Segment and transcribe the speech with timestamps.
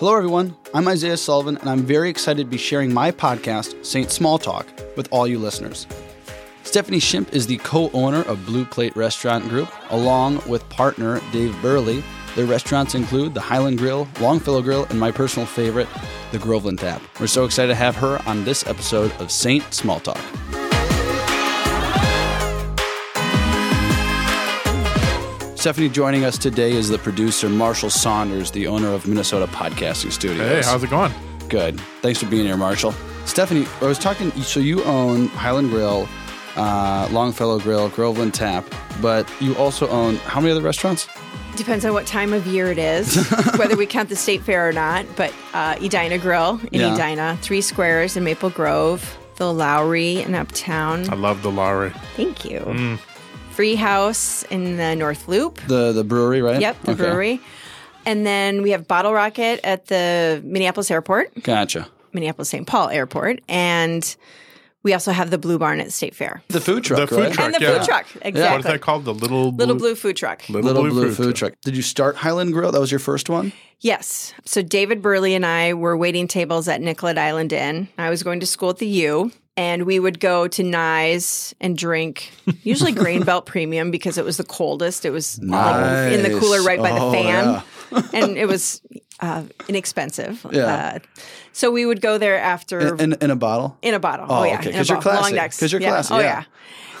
[0.00, 0.56] Hello, everyone.
[0.72, 4.66] I'm Isaiah Sullivan, and I'm very excited to be sharing my podcast, Saint Small Talk,
[4.96, 5.86] with all you listeners.
[6.62, 11.54] Stephanie Shimp is the co owner of Blue Plate Restaurant Group, along with partner Dave
[11.60, 12.02] Burley.
[12.34, 15.88] Their restaurants include the Highland Grill, Longfellow Grill, and my personal favorite,
[16.32, 17.02] the Groveland Tap.
[17.20, 20.16] We're so excited to have her on this episode of Saint Small Talk.
[25.60, 30.48] Stephanie joining us today is the producer Marshall Saunders, the owner of Minnesota Podcasting Studios.
[30.48, 31.12] Hey, how's it going?
[31.50, 31.78] Good.
[32.00, 32.92] Thanks for being here, Marshall.
[33.26, 34.30] Stephanie, I was talking.
[34.42, 36.08] So you own Highland Grill,
[36.56, 38.64] uh, Longfellow Grill, Groveland Tap,
[39.02, 41.06] but you also own how many other restaurants?
[41.56, 43.16] Depends on what time of year it is,
[43.58, 45.04] whether we count the state fair or not.
[45.14, 46.94] But uh, Edina Grill in Yeah.
[46.94, 51.10] Edina, Three Squares in Maple Grove, the Lowry in Uptown.
[51.10, 51.90] I love the Lowry.
[52.16, 52.98] Thank you.
[53.60, 55.60] Free House in the North Loop.
[55.66, 56.58] The the brewery, right?
[56.62, 57.02] Yep, the Okay.
[57.02, 57.40] brewery.
[58.06, 61.86] And then we have Bottle Rocket at the Minneapolis Airport, Gotcha.
[62.14, 62.66] Minneapolis St.
[62.66, 63.40] Paul Airport.
[63.50, 64.16] And
[64.82, 66.42] we also have the Blue Barn at State Fair.
[66.48, 67.32] The food truck, The food right?
[67.34, 67.46] truck.
[67.48, 67.78] and the yeah.
[67.78, 68.40] food truck, exactly.
[68.50, 69.04] What is that called?
[69.04, 70.48] The little Little Blue Food Truck.
[70.48, 71.52] Little, Blue, food, truck.
[71.62, 72.72] Did you start Highland Grill?
[72.72, 73.52] That was your first one.
[73.80, 74.32] Yes.
[74.46, 77.88] So David Burley and I were waiting tables at Nicollet Island Inn.
[77.98, 79.30] I was going to school at the U,
[79.60, 82.30] and we would go to Nyes and drink
[82.62, 85.04] usually Grain Belt Premium because it was the coldest.
[85.04, 87.62] It was like in the cooler right by the Oh, fan,
[88.14, 88.80] and it was
[89.20, 90.46] uh, inexpensive.
[90.50, 90.64] Yeah.
[90.64, 90.98] Uh,
[91.52, 93.76] so we would go there after In, in a bottle.
[93.82, 94.26] in a bottle.
[94.30, 95.12] Oh, Oh, yeah, okay, in a 'cause you're bottle.
[95.12, 95.34] classy.
[95.34, 95.60] Long necks.
[95.60, 95.88] 'Cause you're yeah.
[95.90, 96.24] classy, Oh yeah.
[96.26, 96.44] yeah.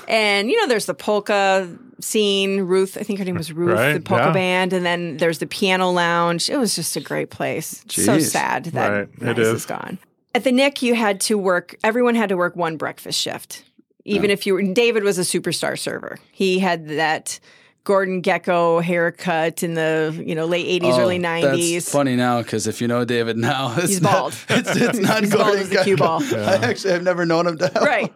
[0.08, 1.68] And you know, there's the polka
[2.00, 2.62] scene.
[2.62, 4.32] Ruth, I think her name was Ruth, Right, the polka yeah.
[4.32, 6.50] band, and then there's the piano lounge.
[6.50, 7.84] It was just a great place.
[7.88, 9.48] So sad that Right, it Nice is.
[9.62, 9.98] is gone.
[10.34, 11.76] At the Nick, you had to work.
[11.82, 13.64] Everyone had to work one breakfast shift,
[14.04, 14.32] even mm.
[14.32, 14.62] if you were.
[14.62, 16.18] David was a superstar server.
[16.32, 17.40] He had that.
[17.82, 21.88] Gordon Gekko haircut in the you know late eighties, oh, early Oh, nineties.
[21.90, 24.34] Funny now because if you know David now, it's He's not, bald.
[24.50, 25.98] It's, it's not He's bald Gordon as the cue Gekko.
[25.98, 26.22] ball.
[26.22, 28.12] I actually have never known him to have right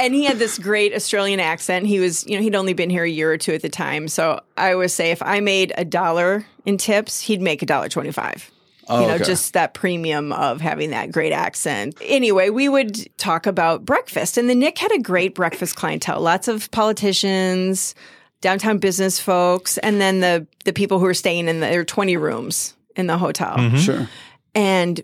[0.00, 3.04] and he had this great australian accent he was you know he'd only been here
[3.04, 5.84] a year or two at the time so i always say if i made a
[5.84, 8.50] dollar in tips he'd make a dollar 25
[8.90, 9.24] Oh, you know okay.
[9.24, 14.50] just that premium of having that great accent anyway we would talk about breakfast and
[14.50, 17.94] the nick had a great breakfast clientele lots of politicians
[18.40, 21.84] downtown business folks and then the the people who were staying in the, there were
[21.84, 23.76] 20 rooms in the hotel Mm-hmm.
[23.76, 24.08] Sure.
[24.54, 25.00] and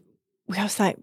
[0.49, 0.97] we always thought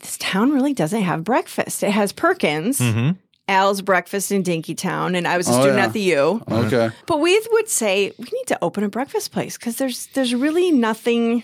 [0.00, 3.10] this town really doesn't have breakfast it has perkins Mm-hmm.
[3.48, 5.84] Al's breakfast in Dinkytown, and I was a Oh, student yeah.
[5.86, 6.40] at the U.
[6.52, 6.90] Okay.
[7.06, 10.70] But we would say we need to open a breakfast place because there's there's really
[10.70, 11.42] nothing.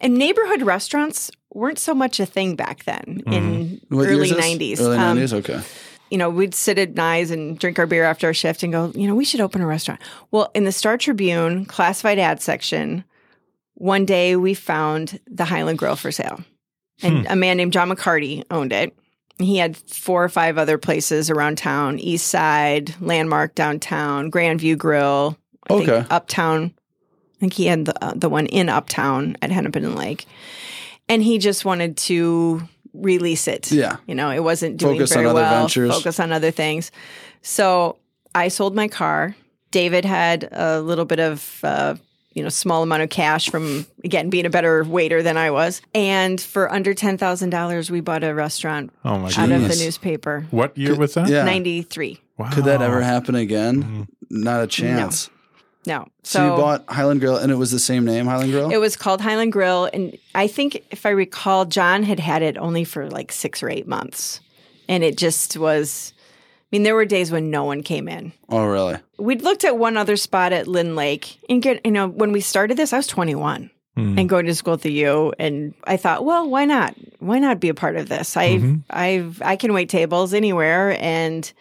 [0.00, 4.44] And neighborhood restaurants weren't so much a thing back then in What early is this?
[4.44, 4.80] '90s.
[4.80, 5.32] Early Um, nineties.
[5.34, 5.60] Okay.
[6.10, 8.92] you know, we'd sit at Nyes and drink our beer after our shift and go,
[8.94, 10.00] you know, we should open a restaurant.
[10.30, 13.04] Well, in the Star Tribune classified ad section,
[13.74, 16.40] one day we found the Highland Grill for sale.
[17.02, 18.92] And a man named John McCarty owned it.
[19.38, 25.38] He had four or five other places around town East Side, Landmark downtown, Grandview Grill,
[25.70, 26.06] I think Okay.
[26.10, 26.74] Uptown.
[27.38, 30.26] I think he had the, uh, the one in Uptown at Hennepin and Lake.
[31.08, 33.70] And he just wanted to release it.
[33.70, 33.96] Yeah.
[34.06, 35.60] You know, it wasn't doing Focus very on other well.
[35.62, 35.92] ventures.
[35.94, 36.90] Focus on other things.
[37.42, 37.96] So
[38.34, 39.36] I sold my car.
[39.70, 41.94] David had a little bit of, uh,
[42.32, 45.82] you know, small amount of cash from again being a better waiter than I was,
[45.92, 49.76] and for under ten thousand dollars, we bought a restaurant Oh my out of the
[49.76, 50.46] newspaper.
[50.50, 51.28] What year was that?
[51.28, 51.42] Yeah.
[51.44, 52.20] Ninety three.
[52.36, 52.50] Wow.
[52.50, 54.06] Could that ever happen again?
[54.30, 55.28] Not a chance.
[55.28, 55.34] No,
[56.22, 58.70] So, you bought Highland Grill, and it was the same name, Highland Grill.
[58.70, 62.56] It was called Highland Grill, and I think if I recall, John had had it
[62.56, 64.40] only for like six or eight months,
[64.88, 66.12] and it just was.
[66.16, 68.30] I mean, there were days when no one came in.
[68.50, 68.98] oh, really?
[69.16, 72.40] We'd looked at one other spot at Lyn Lake, and get you know when we
[72.40, 73.70] started this, I was twenty one.
[73.98, 74.16] Hmm.
[74.16, 76.94] And going to school at the U, and I thought, well, why not?
[77.18, 78.36] Why not be a part of this?
[78.36, 78.76] I, mm-hmm.
[78.90, 81.52] I've, I can wait tables anywhere, and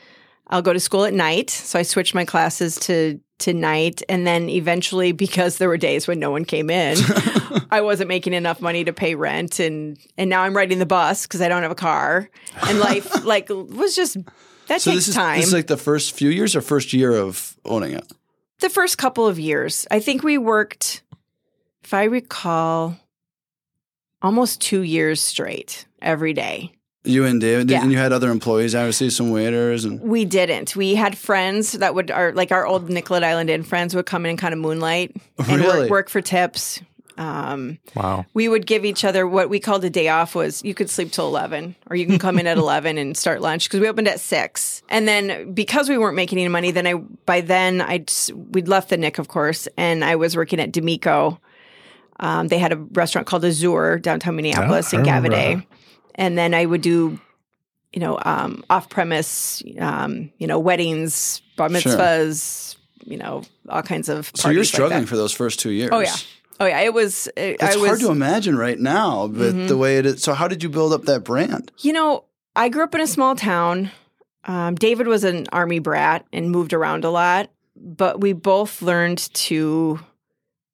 [0.45, 1.49] I'll go to school at night.
[1.49, 6.07] So I switched my classes to to night, and then eventually, because there were days
[6.07, 6.97] when no one came in,
[7.71, 11.27] I wasn't making enough money to pay rent, and and now I'm riding the bus
[11.27, 12.29] because I don't have a car,
[12.67, 14.17] and life like was just
[14.67, 15.37] that So takes this is time.
[15.37, 18.11] this is like the first few years or first year of owning it.
[18.59, 19.85] the first couple of years.
[19.91, 21.03] I think we worked,
[21.83, 22.97] if I recall,
[24.21, 26.73] almost two years straight every day.
[27.07, 27.81] You and David, Yeah.
[27.81, 30.75] and you had other employees, obviously some waiters, and We didn't.
[30.75, 34.25] We had friends that would, our, like our old Nicollet Island Inn friends would come
[34.25, 35.81] in and kind of moonlight and Really?
[35.81, 36.81] work, work for tips.
[37.19, 38.25] Um, Wow.
[38.35, 41.11] we would give each other what we called a day off was you could sleep
[41.11, 44.07] till 11 or you can come in at 11 and start lunch because we opened
[44.07, 46.93] at 6 and then because we weren't making any money then i
[47.25, 48.05] by then i
[48.51, 51.39] we'd left the nick of course and i was working at d'amico
[52.19, 55.65] Um, they had a restaurant called Azur downtown Minneapolis I in remember Gaviidae.
[56.17, 57.19] And then I would do,
[57.93, 61.91] you know, um, off premise, um, you know, weddings, bar Sure.
[61.93, 62.75] mitzvahs,
[63.05, 64.31] you know, all kinds of.
[64.35, 65.89] So you're parties like struggling for those first two years.
[65.93, 66.15] Oh yeah,
[66.59, 66.79] oh yeah.
[66.81, 67.27] It was.
[67.37, 67.75] It, It's I was.
[67.75, 67.85] Mm-hmm.
[67.85, 70.23] hard to imagine right now, but the way it is.
[70.23, 71.71] So how did you build up that brand?
[71.79, 72.23] You know,
[72.55, 73.91] I grew up in a small town.
[74.45, 79.17] Um, David was an army brat and moved around a lot, but we both learned
[79.33, 79.99] to,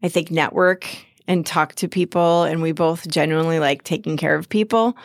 [0.04, 0.86] I think, network
[1.28, 4.96] and talk to people, and we both genuinely like taking care of people.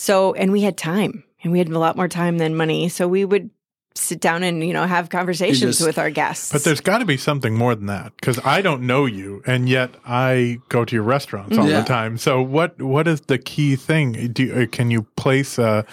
[0.00, 2.88] So, and we had time, and we had a lot more time than money.
[2.88, 3.50] So we would
[3.96, 6.52] sit down and you know have conversations just- with our guests.
[6.52, 9.68] But there's got to be something more than that because I don't know you, and
[9.68, 11.80] yet I go to your restaurants all Yeah.
[11.80, 12.16] the time.
[12.16, 14.32] So what what is the key thing?
[14.32, 15.84] Do uh, can you place a,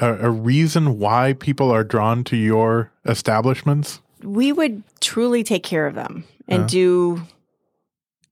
[0.00, 4.00] a a reason why people are drawn to your establishments?
[4.24, 7.22] we would truly take care of them and do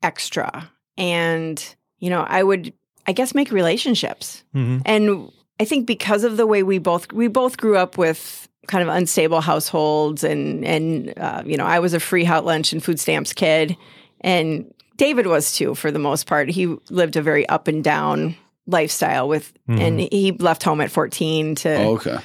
[0.02, 0.69] extra.
[0.99, 1.62] And,
[2.00, 2.73] you know, I would,
[3.06, 4.43] I guess, make relationships.
[4.55, 4.82] Mhm.
[4.85, 5.31] And
[5.61, 8.94] I think because of the way we both, we both grew up with kind of
[8.94, 12.99] unstable households and, and, uh, you know, I was a free hot lunch and food
[12.99, 13.76] stamps kid.
[14.23, 16.49] And David was too, for the most part.
[16.49, 18.35] He lived a very up and down
[18.67, 22.19] lifestyle with, and he left home at 14 to Oh, okay.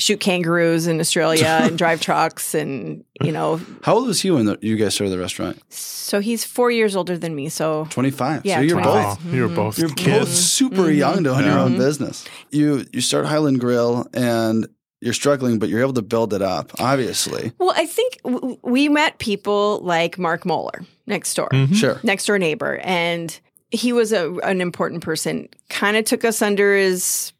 [0.00, 4.46] Shoot kangaroos in Australia and drive trucks and you know How old was he when
[4.46, 5.62] the, you guys started the restaurant?
[5.72, 8.44] so he's four years older than me so 25.
[8.44, 8.84] Yeah, so you're 25.
[8.84, 9.56] both Wow, you were mm-hmm.
[9.56, 10.30] both You're both kids.
[10.30, 10.98] super mm-hmm.
[10.98, 12.24] young to own your own business.
[12.50, 14.66] You you start Highland Grill and
[15.00, 16.72] you're struggling, but you're able to build it up.
[16.78, 21.74] Obviously, well i think w- we met people like mark moeller next door mm-hmm.
[21.74, 22.00] sure.
[22.02, 26.76] next door neighbor and he was a, an important person kind of took us under
[26.76, 27.32] his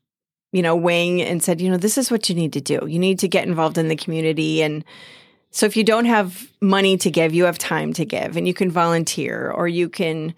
[0.52, 2.98] you know wing and said you know this is what you need to do you
[2.98, 4.84] need to get involved in the community and
[5.52, 8.54] so if you don't have money to give you have time to give and you
[8.54, 10.34] can volunteer or you can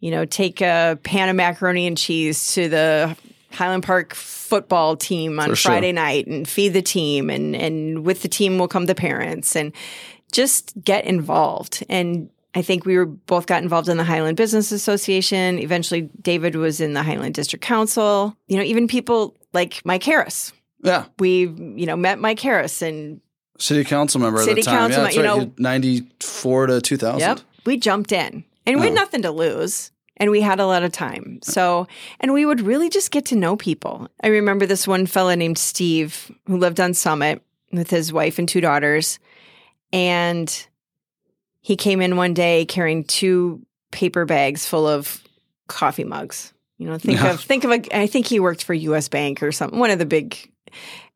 [0.00, 3.16] you know take a pan of macaroni and cheese to the
[3.52, 5.72] highland park football team on For sure.
[5.72, 9.56] friday night and feed the team and and with the team will come the parents
[9.56, 9.72] and
[10.32, 14.70] just get involved and I think we were both got involved in the Highland Business
[14.70, 15.58] Association.
[15.58, 18.36] Eventually, David was in the Highland District Council.
[18.46, 20.52] You know, even people like Mike Harris.
[20.82, 23.20] Yeah, We, you know, met Mike Harris and
[23.58, 24.78] city council member City at the time.
[24.90, 25.38] council, yeah, that's you right.
[25.38, 27.20] know- ninety four to two thousand.
[27.20, 28.96] yep, we jumped in and we had Oh.
[28.96, 29.90] nothing to lose.
[30.18, 31.40] And we had a lot of time.
[31.42, 31.88] So,
[32.20, 34.08] and we would really just get to know people.
[34.22, 37.42] I remember this one fella named Steve who lived on Summit
[37.72, 39.18] with his wife and two daughters.
[39.92, 40.66] And
[41.60, 45.20] he came in one day carrying two paper bags full of
[45.66, 46.52] coffee mugs.
[46.78, 49.52] You know, think of think of a I think he worked for US Bank or
[49.52, 50.50] something, one of the big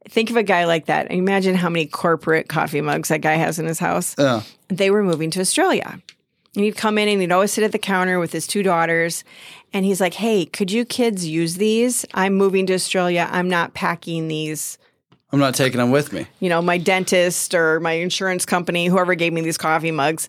[0.08, 1.10] think of a guy like that.
[1.10, 5.02] Imagine how many corporate coffee mugs that guy has in his house Yeah, they were
[5.02, 6.00] moving to Australia.
[6.54, 9.22] And he'd come in and he'd always sit at the counter with his two daughters.
[9.72, 12.06] And he's like, Hey, could you kids use these?
[12.14, 13.28] I'm moving to Australia.
[13.30, 14.78] I'm not packing these.
[15.30, 16.26] I'm not taking them with me.
[16.40, 20.28] You know, my dentist or my insurance company, whoever gave me these coffee mugs,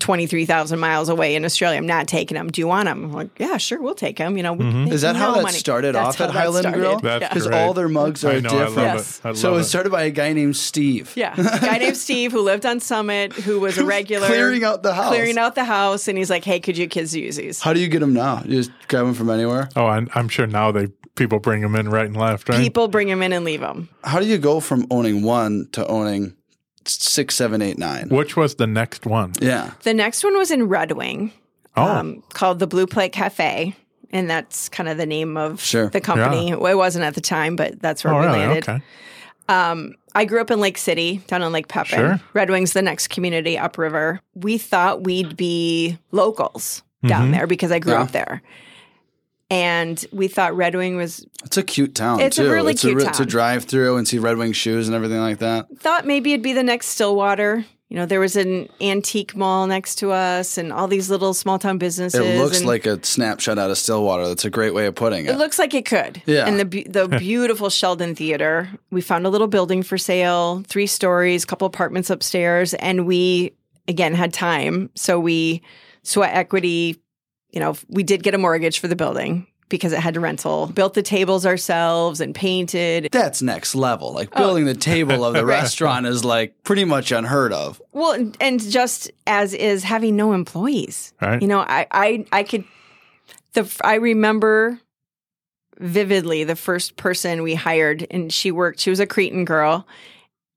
[0.00, 1.78] 23,000 miles away in Australia.
[1.78, 2.48] I'm not taking them.
[2.48, 3.04] Do you want them?
[3.04, 4.36] I'm like, yeah, sure, we'll take them.
[4.36, 4.70] You know, we mm-hmm.
[4.70, 5.58] can make Is that how no that money.
[5.58, 6.78] started That's off at that Highland started.
[6.78, 6.98] Grill?
[7.00, 7.28] That's Yeah.
[7.28, 8.76] Because all their mugs are I know, I different.
[8.76, 9.18] love Yes.
[9.18, 9.24] it.
[9.24, 9.64] I love so it it.
[9.64, 11.12] started by a guy named Steve.
[11.16, 14.82] Yeah, a guy named Steve who lived on Summit, who was a regular Clearing out
[14.82, 15.08] the house.
[15.08, 17.80] clearing out the house, and he's like, "Hey, could you kids use these?" How do
[17.80, 18.42] you get them now?
[18.44, 19.70] You just grab them from anywhere.
[19.76, 22.58] Oh, I'm, I'm sure now they people bring them in right and left, right?
[22.60, 23.88] People bring them in and leave them.
[24.04, 26.35] How do you go from owning one to owning
[26.88, 28.08] six, seven, eight, nine?
[28.08, 29.32] Which was the next one?
[29.40, 29.72] Yeah.
[29.82, 31.32] The next one was in Red Wing,
[31.76, 33.74] Oh, um, called the Blue Plate Cafe.
[34.10, 35.88] And that's kind of the name of Sure.
[35.88, 36.54] the company.
[36.54, 38.38] Well, it wasn't at the time, but that's where oh, we really?
[38.38, 38.68] landed.
[38.68, 38.82] Okay.
[40.14, 41.98] I grew up in Lake City, down in Lake Pepin.
[41.98, 42.20] Sure.
[42.32, 44.20] Red Wing's the next community upriver.
[44.34, 48.02] We thought we'd be locals down there because I grew Yeah.
[48.02, 48.42] up there.
[49.48, 53.00] And we thought Red Wing was It's a cute town, It's a really it's cute
[53.00, 53.14] a, town.
[53.14, 55.66] To drive through and see Red Wing shoes and everything like that.
[55.78, 57.64] thought maybe it'd be the next Stillwater.
[57.88, 61.56] You know, there was an antique mall next to us and all these little small
[61.60, 62.20] town businesses.
[62.20, 64.26] It looks like a snapshot out of Stillwater.
[64.26, 65.30] That's a great way of putting it.
[65.30, 66.20] It looks like it could.
[66.26, 66.48] Yeah.
[66.48, 68.68] And the the beautiful Sheldon Theater.
[68.90, 73.52] We found a little building for sale, three stories, couple apartments upstairs, and we
[73.86, 75.62] again had time, so we
[76.02, 77.00] sweat equity.
[77.56, 80.66] You know, we did get a mortgage for the building because it had to rental.
[80.66, 83.08] Built the tables ourselves and painted.
[83.10, 84.12] That's next level.
[84.12, 84.38] Like Oh.
[84.40, 87.80] building the table of the restaurant is like pretty much unheard of.
[87.92, 91.14] Well, and- and just as is having no employees.
[91.22, 91.40] Right.
[91.40, 92.64] You know, I I I could
[93.54, 94.78] the I remember
[95.78, 99.86] vividly the first person we hired and she worked she was a Cretin girl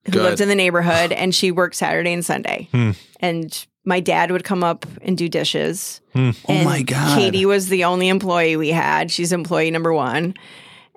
[0.10, 0.24] who Good.
[0.24, 2.68] lived in the neighborhood, and she worked Saturday and Sunday.
[2.72, 2.92] Hmm.
[3.20, 6.02] And my dad would come up and do dishes.
[6.14, 6.32] Hmm.
[6.48, 7.18] Oh my God.
[7.18, 9.12] Katie was the only employee we had.
[9.12, 10.34] She's employee number one,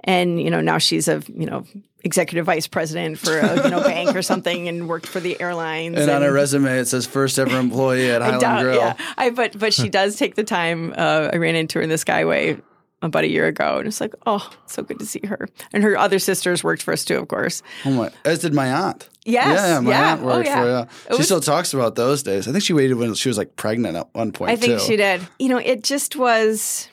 [0.04, 1.64] and you know now she's a you know
[2.04, 5.98] executive vice president for a you know bank or something, and worked for the airlines.
[5.98, 8.76] And on her resume, it says first ever employee at Highland doubt- Grill.
[8.76, 10.92] Yeah, I but but she does take the time.
[10.96, 12.60] Uh, I ran into her in the Skyway
[13.02, 15.48] about a year ago, and it's like, oh, so good to see her.
[15.72, 17.62] And her other sisters worked for us too, of course.
[17.84, 18.10] Oh my!
[18.24, 19.08] As did my aunt.
[19.24, 20.62] Yes, Yeah, my yeah, aunt oh, worked yeah.
[20.62, 20.68] for.
[20.68, 22.48] Yeah, she was- still talks about those days.
[22.48, 24.50] I think she waited when she was like pregnant at one point.
[24.52, 24.86] I think too.
[24.86, 25.20] she did.
[25.38, 26.88] You know, it just was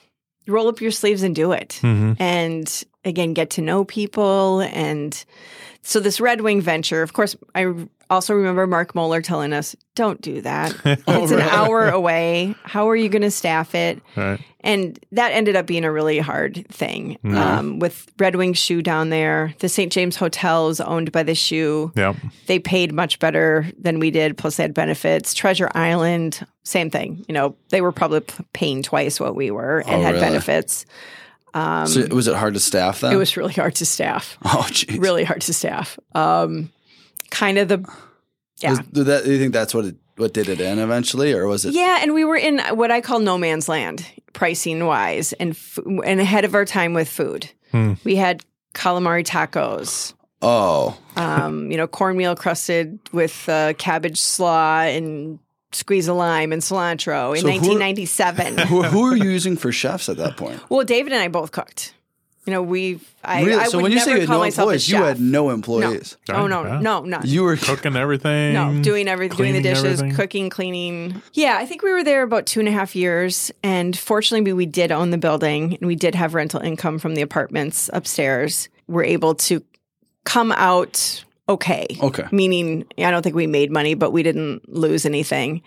[0.48, 1.80] roll up your sleeves and do it.
[1.82, 2.22] Mm-hmm.
[2.22, 4.62] And again, get to know people.
[4.62, 5.22] And
[5.82, 7.74] so this Red Wing venture, of course, I
[8.10, 10.74] also remember Mark Moeller telling us, don't do that.
[11.08, 12.56] Oh, it's an hour away.
[12.64, 14.02] How are you going to staff it?
[14.16, 14.40] Right.
[14.62, 17.18] And that ended up being a really hard thing.
[17.24, 19.90] Um, with Red Wing Shoe down there, the St.
[19.92, 21.94] James Hotel is owned by the Shoe.
[21.96, 22.18] Yep.
[22.48, 25.34] They paid much better than we did, plus they had benefits.
[25.34, 27.24] Treasure Island, same thing.
[27.30, 28.22] You know, they were probably
[28.54, 30.20] paying twice what we were and Oh, had really?
[30.28, 30.86] benefits.
[31.54, 33.14] So was it hard to staff then?
[33.14, 34.38] It was really hard to staff.
[34.46, 35.02] Oh, jeez.
[35.02, 35.98] Really hard to staff.
[36.16, 36.72] Um,
[37.32, 37.86] kind of the,
[38.60, 38.72] yeah.
[38.72, 41.48] Was- did that, do you think that's what it, what did it in eventually, or
[41.48, 41.74] was it?
[41.74, 45.80] Yeah, and we were in what I call no man's land, pricing wise, and f-
[45.86, 47.50] and ahead of our time with food.
[47.72, 47.94] Hmm.
[48.04, 55.40] We had calamari tacos, Oh, um, you know, cornmeal crusted with uh, cabbage slaw and
[55.72, 58.58] squeeze a lime and cilantro in So 1997.
[58.68, 60.60] who, who are you using for chefs at that point?
[60.70, 61.94] well, David and I both cooked.
[62.46, 63.60] You know, we I, Really?
[63.62, 65.50] I so would when you never say you had no employees, you had no no,
[65.52, 66.18] employees.
[66.30, 66.80] oh no, Yeah.
[66.80, 67.22] no, none.
[67.26, 68.54] You were Cooking everything.
[68.54, 70.16] No, doing everything, doing the dishes, everything.
[70.16, 71.22] cooking, cleaning.
[71.34, 74.54] Yeah, I think we were there about two and a half years, and fortunately, we,
[74.54, 78.68] we did own the building, and we did have rental income from the apartments upstairs.
[78.88, 79.62] We're able to
[80.24, 81.88] come out okay.
[82.02, 82.26] Okay.
[82.32, 85.62] meaning I don't think we made money, but we didn't lose anything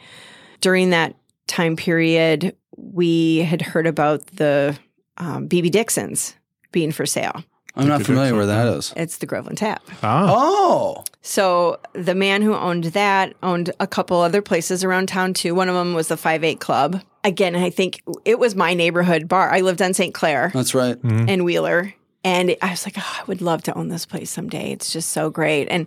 [0.60, 1.14] during that
[1.46, 2.56] time period.
[2.76, 4.78] We had heard about the
[5.18, 6.34] um, BB Dixons
[6.70, 7.44] being for sale.
[7.74, 8.92] I'm not familiar where that is.
[8.96, 9.82] It's the Groveland Tap.
[10.02, 10.26] Ah.
[10.28, 15.54] Oh, So the man who owned that owned a couple other places around town too.
[15.54, 17.00] One of them was the Five Eight Club.
[17.24, 19.50] Again, I think it was my neighborhood bar.
[19.50, 20.12] I lived on St.
[20.12, 20.98] Clair that's right.
[21.02, 21.94] and Wheeler.
[22.24, 24.70] And I was like, oh, I would love to own this place someday.
[24.70, 25.66] It's just so great.
[25.68, 25.86] And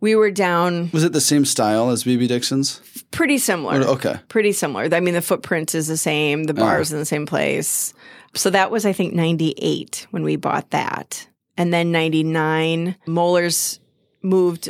[0.00, 2.80] we were down Was it the same style as BB Dixon's?
[3.10, 3.76] pretty similar.
[3.76, 4.16] Okay.
[4.28, 4.88] Pretty similar.
[4.92, 6.96] I mean, the footprint is the same, the bar's ah.
[6.96, 7.94] in the same place.
[8.34, 11.28] So that was, I think, 98 when we bought that.
[11.56, 13.80] And then 99, Molars
[14.22, 14.68] moved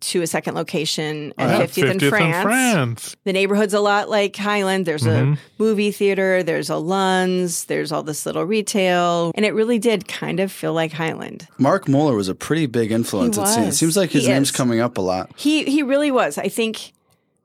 [0.00, 2.42] to a second location at Yeah, 50th, in France.
[2.42, 3.16] France.
[3.24, 4.86] The neighborhood's a lot like Highland.
[4.86, 5.34] There's Mhm.
[5.34, 9.32] a movie theater, there's a Lunds, there's all this little retail.
[9.34, 11.46] And it really did kind of feel like Highland.
[11.58, 13.36] Mark Moeller was a pretty big influence.
[13.36, 13.66] He It seems.
[13.66, 13.78] was.
[13.78, 14.56] seems like his He name's is.
[14.56, 15.30] coming up a lot.
[15.36, 16.38] He he really was.
[16.38, 16.92] I think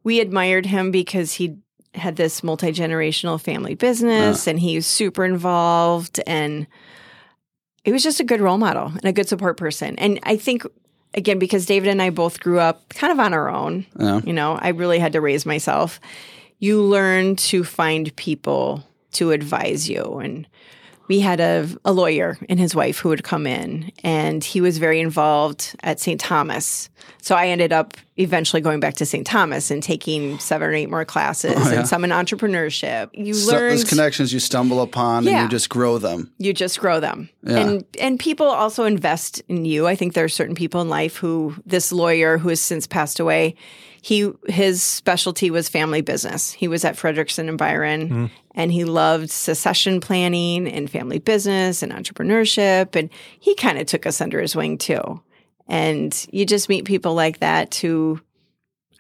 [0.04, 1.56] we admired him because he
[1.94, 6.68] had this multi generational family business and he was super involved and
[7.84, 9.96] he was just a good role model and a good support person.
[9.98, 10.64] And I think
[11.16, 13.86] again because David and I both grew up kind of on our own.
[14.00, 14.22] Yeah.
[14.24, 16.00] You know, I really had to raise myself.
[16.60, 20.48] You learn to find people to advise you and
[21.08, 24.78] we had a, a lawyer and his wife who would come in, and he was
[24.78, 26.20] very involved at St.
[26.20, 26.90] Thomas.
[27.26, 29.26] So I ended up eventually going back to St.
[29.26, 31.80] Thomas and taking seven or eight more classes Oh, yeah.
[31.80, 33.10] and some in entrepreneurship.
[33.14, 36.32] You So, learn those connections you stumble upon and you just grow them.
[36.38, 37.58] you just grow them Yeah.
[37.62, 41.16] and and people also invest in you i think there are certain people in life
[41.18, 43.56] who this lawyer who has since passed away
[44.04, 48.26] he his specialty was family business he was at fredrikson and byron hmm.
[48.54, 54.06] and he loved succession planning and family business and entrepreneurship and he kind of took
[54.06, 55.20] us under his wing too
[55.68, 58.20] and you just meet people like that who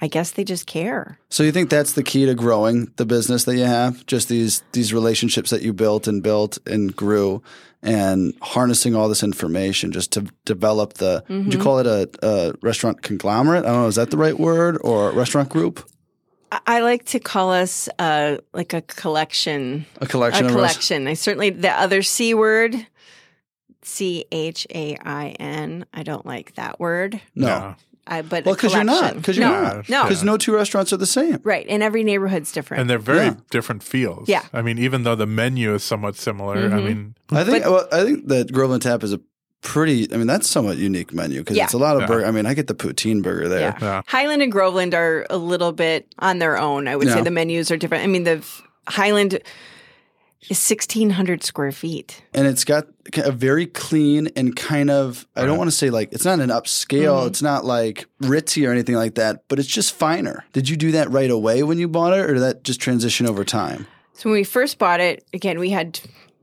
[0.01, 3.43] i guess they just care So you think that's the key to growing the business
[3.45, 4.05] that you have?
[4.05, 7.41] Just these these relationships that you built and built and grew,
[7.81, 11.23] and harnessing all this information just to develop the.
[11.29, 11.51] Would Mm-hmm.
[11.51, 13.63] you call it a, a restaurant conglomerate?
[13.65, 13.87] I don't know.
[13.87, 15.83] Is that the right word or restaurant group?
[16.51, 21.07] I- like to call us uh, like a collection A collection a of collection.
[21.07, 22.75] I certainly the other C word,
[23.85, 25.85] C H A I N.
[25.93, 27.21] I don't like that word.
[27.35, 27.73] No, Yeah.
[28.07, 29.89] I but Well, because you're not, because you're no, not.
[29.89, 31.39] no, because no two restaurants are the same.
[31.43, 31.65] right.
[31.67, 32.81] And every neighborhood's different.
[32.81, 33.35] And they're very Yeah.
[33.49, 34.29] different feels.
[34.29, 34.43] Yeah.
[34.53, 36.85] I mean, even though the menu is somewhat similar, I Mhm.
[36.85, 39.19] mean, I think well, I think that Groveland Tap is a
[39.61, 40.07] pretty.
[40.13, 41.63] I mean, that's somewhat unique menu because Yeah.
[41.63, 42.07] it's a lot of Yeah.
[42.07, 42.25] burger.
[42.27, 43.59] I mean, I get the poutine burger there.
[43.59, 43.77] yeah.
[43.81, 44.01] Yeah.
[44.05, 46.87] Highland and Groveland are a little bit on their own.
[46.87, 47.15] I would Yeah.
[47.15, 48.03] say the menus are different.
[48.03, 48.43] I mean, the
[48.87, 49.39] Highland
[50.49, 52.21] is 1,600 square feet.
[52.33, 52.87] and it's got
[53.17, 56.49] a very clean and kind of I don't want to say like it's not an
[56.49, 57.27] upscale, Mm-hmm.
[57.27, 60.43] it's not like ritzy or anything like that, but it's just finer.
[60.53, 63.27] Did you do that right away when you bought it, or did that just transition
[63.27, 63.87] over time?
[64.13, 65.99] So when we first bought it, again, we had,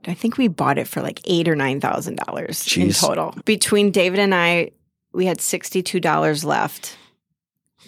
[0.06, 3.34] I think we bought it for like eight or nine thousand dollars in total.
[3.44, 4.72] Between David and I,
[5.14, 6.96] we had sixty-two dollars left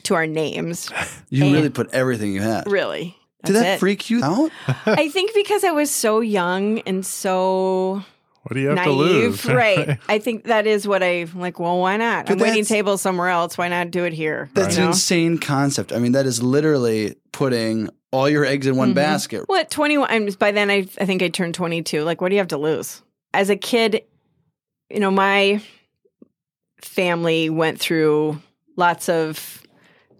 [0.05, 0.91] to our names.
[1.31, 2.71] You And- really put everything you had.
[2.71, 3.17] Really,
[3.47, 3.81] Did that it.
[3.81, 4.51] freak you out?
[4.87, 8.03] I think because I was so young and so
[8.43, 9.45] What do you have naive, to lose?
[9.47, 9.99] right?
[10.09, 11.59] I think that is what I like.
[11.61, 12.27] Well, why not?
[12.27, 13.57] But I'm waiting that's- tables somewhere else.
[13.59, 14.51] Why not do it here?
[14.55, 15.93] That's you an insane concept.
[15.93, 18.95] I mean, that is literally putting all your eggs in one Mhm.
[18.97, 19.43] basket.
[19.47, 20.09] What 21?
[20.11, 22.03] I'm, by then, I, I think I turned 22.
[22.05, 23.03] Like, what do you have to lose?
[23.33, 24.03] As a kid,
[24.89, 25.61] you know, my
[26.81, 28.41] family went through
[28.77, 29.63] lots of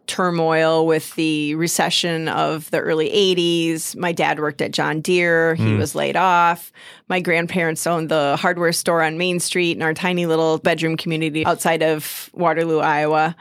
[0.07, 3.97] turmoil with the recession of the early 80s.
[3.97, 5.55] My dad worked at John Deere.
[5.55, 5.79] He Mm.
[5.79, 6.73] was laid off.
[7.09, 11.45] My grandparents owned the hardware store on Main Street in our tiny little bedroom community
[11.47, 13.35] outside of Waterloo, Iowa.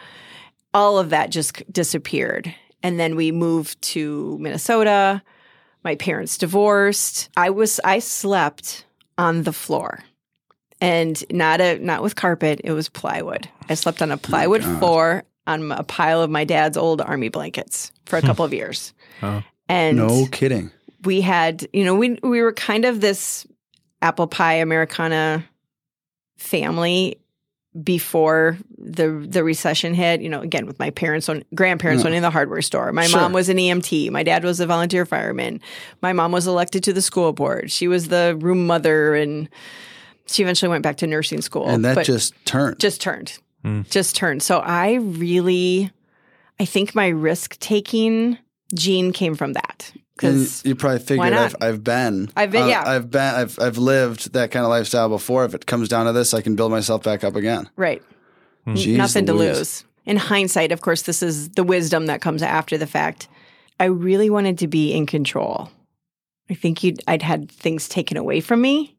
[0.73, 2.53] All of that just disappeared.
[2.81, 5.21] And then we moved to Minnesota.
[5.83, 7.29] My parents divorced.
[7.37, 8.85] I was I slept
[9.17, 9.99] on the floor.
[10.81, 13.47] And not a not with carpet, it was plywood.
[13.69, 14.79] I slept on a plywood God.
[14.79, 18.27] floor on a pile of my dad's old army blankets for a hmm.
[18.27, 18.93] couple of years.
[19.21, 19.43] Oh.
[19.69, 20.71] And No kidding.
[21.03, 23.45] we had, you know, we we were kind of this
[24.01, 25.45] apple pie Americana
[26.37, 27.19] family
[27.81, 30.21] before the the recession hit.
[30.21, 32.09] You know, again with my parents own grandparents Yeah.
[32.09, 32.91] owning the hardware store.
[32.91, 33.21] My Sure.
[33.21, 34.09] mom was an EMT.
[34.11, 35.59] My dad was a volunteer fireman.
[36.01, 37.71] My mom was elected to the school board.
[37.71, 39.49] She was the room mother, and
[40.27, 41.67] she eventually went back to nursing school.
[41.67, 42.79] and that But- just turned.
[42.79, 43.89] just turned Mm.
[43.89, 45.89] just turned so i really
[46.59, 48.37] i think my risk taking
[48.75, 51.55] gene came from that because you probably figured not?
[51.55, 52.83] I've, I've been I've been- uh, yeah.
[52.85, 55.43] I've been I've I've lived that kind of lifestyle before.
[55.45, 57.67] If it comes down to this, I can build myself back up again.
[57.77, 58.01] right
[58.67, 59.57] N- Jeez nothing to Louise.
[59.57, 63.27] lose in hindsight of course this is the wisdom that comes after the fact
[63.79, 65.69] i really wanted to be in control
[66.49, 68.95] i think you'd i'd had things taken away from me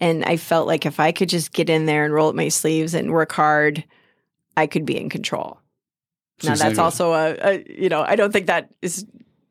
[0.00, 2.48] and i felt like if i could just get in there and roll up my
[2.48, 3.84] sleeves and work hard
[4.56, 5.58] i could be in control
[6.42, 9.04] now That's that's also a, a you know i don't think that is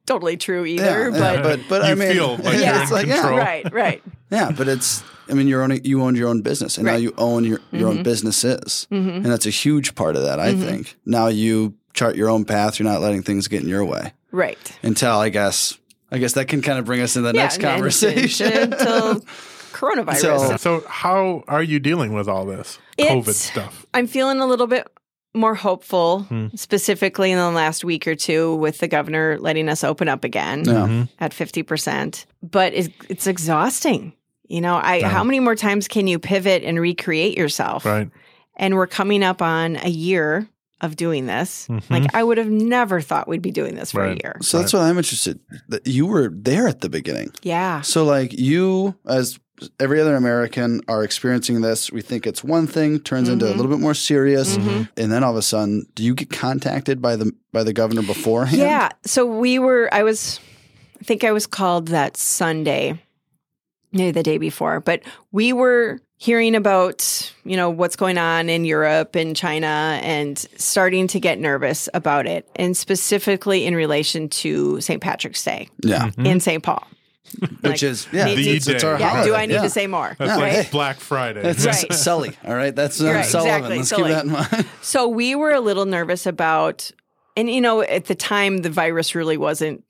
[0.06, 2.90] totally true either Yeah, but yeah, but but I You mean, feel like you're it's
[2.92, 5.04] in like, yeah, right right Yeah, but it's.
[5.28, 5.82] I mean, you're owning.
[5.84, 8.04] You owned your own business, and now you own your your own Mhm.
[8.04, 10.40] businesses, hmm and that's a huge part of that.
[10.40, 10.64] I Mhm.
[10.66, 12.78] think now you chart your own path.
[12.80, 15.78] You're not letting things get in your way right until I guess.
[16.12, 18.74] I guess that can kind of bring us to the next and- and- conversation.
[18.74, 19.22] until
[19.80, 23.86] coronavirus So- So, how are you dealing with all this It's- COVID stuff?
[23.94, 24.88] I'm feeling a little bit
[25.36, 26.48] more hopeful, Hmm.
[26.56, 30.64] specifically in the last week or two with the governor letting us open up again
[30.66, 30.74] Yeah.
[30.88, 31.10] Mhm.
[31.20, 32.26] at 50%.
[32.42, 34.14] But it's, it's exhausting.
[34.48, 35.10] You know, I Yeah.
[35.10, 37.86] how many more times can you pivot and recreate yourself?
[37.86, 38.10] Right.
[38.58, 40.48] And we're coming up on a year
[40.82, 41.68] of doing this.
[41.70, 41.84] Mhm.
[41.90, 44.18] Like I would have never thought we'd be doing this for Right.
[44.18, 44.38] a year.
[44.42, 45.40] so that's what I'm interested.
[45.86, 47.30] You were there at the beginning.
[47.44, 47.82] Yeah.
[47.82, 49.38] So like you, as
[49.80, 51.92] every other American, are experiencing this.
[51.92, 53.56] We think it's one thing, turns into a Mhm.
[53.58, 54.90] little bit more serious, Mhm.
[54.98, 58.04] and then all of a sudden, do you get contacted by the by the governor
[58.04, 58.62] beforehand?
[58.62, 58.90] Yeah.
[59.06, 60.40] So we were, I was,
[61.02, 63.02] I think I was called that Sunday,
[63.92, 68.66] maybe the day before, but we were hearing about, you know, what's going on in
[68.66, 72.46] Europe and China and starting to get nervous about it.
[72.58, 75.02] And specifically in relation to St.
[75.02, 76.10] Patrick's Day yeah.
[76.18, 76.26] Mhm.
[76.28, 76.62] in St.
[76.62, 76.86] Paul.
[77.62, 79.10] Which is yeah, it's, it's our Yeah.
[79.10, 79.30] holiday.
[79.30, 79.62] Do I need yeah.
[79.64, 80.16] to say more?
[80.18, 80.68] That's like hey.
[80.72, 81.42] Black Friday.
[81.42, 81.94] It's Right.
[81.94, 82.76] Sully, all right.
[82.76, 83.72] That's uh, Right, Sullivan.
[83.72, 84.04] exactly, Let's Sully.
[84.04, 84.66] keep that in mind.
[84.82, 86.92] So we were a little nervous about,
[87.38, 89.84] and you know, at the time the virus really wasn't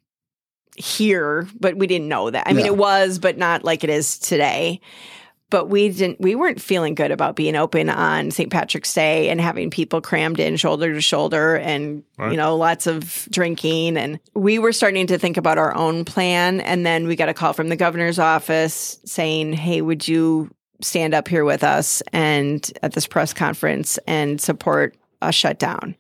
[0.76, 2.48] here, but we didn't know that.
[2.48, 2.72] I mean, Yeah.
[2.72, 4.80] it was, but not like it is today.
[5.50, 6.22] But we didn't.
[6.22, 8.52] We weren't feeling good about being open on St.
[8.52, 12.32] Patrick's Day and having people crammed in shoulder to shoulder, and Right.
[12.32, 13.98] you know, lots of drinking.
[13.98, 16.60] And we were starting to think about our own plan.
[16.62, 20.50] And then we got a call from the governor's office saying, "Hey, would you
[20.82, 25.94] stand up here with us and at this press conference and support a shutdown.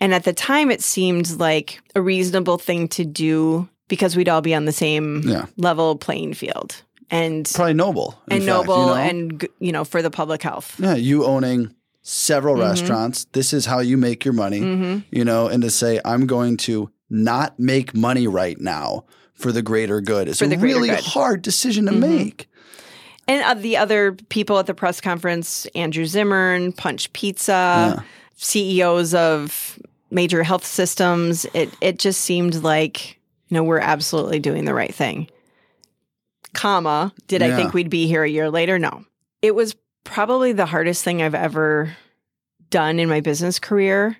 [0.00, 4.40] And at the time, it seemed like a reasonable thing to do because we'd all
[4.40, 5.44] be on the same Yeah.
[5.56, 8.20] level playing field and Probably noble.
[8.28, 8.94] and fact, noble you know?
[8.94, 10.76] and you know for the public health.
[10.78, 12.68] yeah, you owning several Mhm.
[12.68, 13.26] restaurants.
[13.32, 14.60] This is how you make your money.
[14.60, 19.52] hmm You know, and to say I'm going to not make money right now for
[19.52, 21.00] the greater good is a really good.
[21.00, 21.98] hard decision to Mhm.
[22.00, 22.48] make.
[23.28, 27.52] And uh, the other people at the press conference, Andrew Zimmern, Punch Pizza,
[27.98, 28.02] Yeah.
[28.36, 29.78] CEOs of
[30.10, 33.18] major health systems, it it just seemed like
[33.48, 35.28] you know we're absolutely doing the right thing.
[36.54, 38.78] Comma, did I think we'd be here a year later?
[38.78, 39.04] No.
[39.42, 41.94] It was probably the hardest thing I've ever
[42.70, 44.16] done in my business career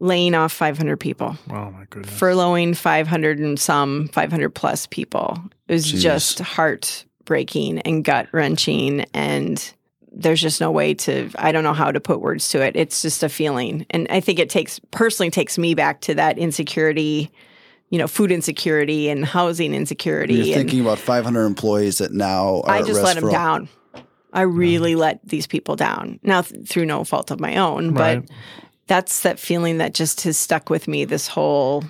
[0.00, 2.20] laying off 500 people, Oh my goodness.
[2.20, 5.42] furloughing 500 and some, 500 plus people.
[5.66, 6.00] It was Jeez.
[6.00, 9.00] just heartbreaking and gut wrenching.
[9.12, 9.74] And
[10.12, 12.76] there's just no way to, I don't know how to put words to it.
[12.76, 13.86] It's just a feeling.
[13.90, 17.32] And I think it takes, personally, takes me back to that insecurity,
[17.90, 20.34] you know, food insecurity and housing insecurity.
[20.34, 23.30] You're and thinking about 500 employees that now are I just risk let them for-
[23.30, 23.68] down.
[24.32, 24.98] I really mm.
[24.98, 26.20] let these people down.
[26.22, 28.20] Now, th- through no fault of my own, Right.
[28.20, 28.30] but
[28.86, 31.82] that's that feeling that just has stuck with me this whole,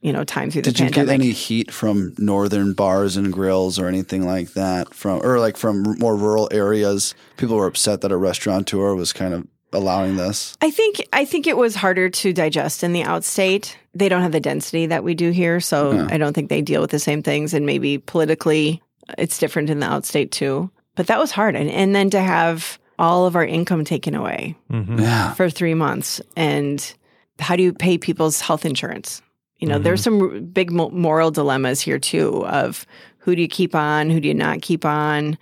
[0.00, 3.78] you know, time through the Did you get any heat from northern bars and grills
[3.78, 7.14] or anything like that from or like from more rural areas?
[7.36, 10.56] People were upset that a restaurateur was kind of allowing this.
[10.60, 13.74] I think I think it was harder to digest in the outstate.
[13.94, 16.08] They don't have the density that we do here, so Yeah.
[16.10, 17.54] I don't think they deal with the same things.
[17.54, 18.82] And maybe politically,
[19.18, 20.70] it's different in the outstate too.
[20.96, 24.54] But that was hard, and and then to have all of our income taken away
[24.70, 25.00] Mhm.
[25.00, 25.32] Yeah.
[25.34, 26.94] for three months, and
[27.38, 29.22] how do you pay people's health insurance?
[29.58, 32.44] You know, there's some big moral dilemmas here too.
[32.46, 32.84] Of
[33.18, 35.38] who do you keep on, who do you not keep on.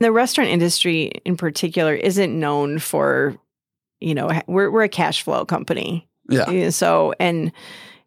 [0.00, 3.36] The restaurant industry, in particular, isn't known for
[4.00, 6.08] you know we're we're a cash flow company.
[6.28, 6.50] Yeah.
[6.50, 7.52] Yeah, so and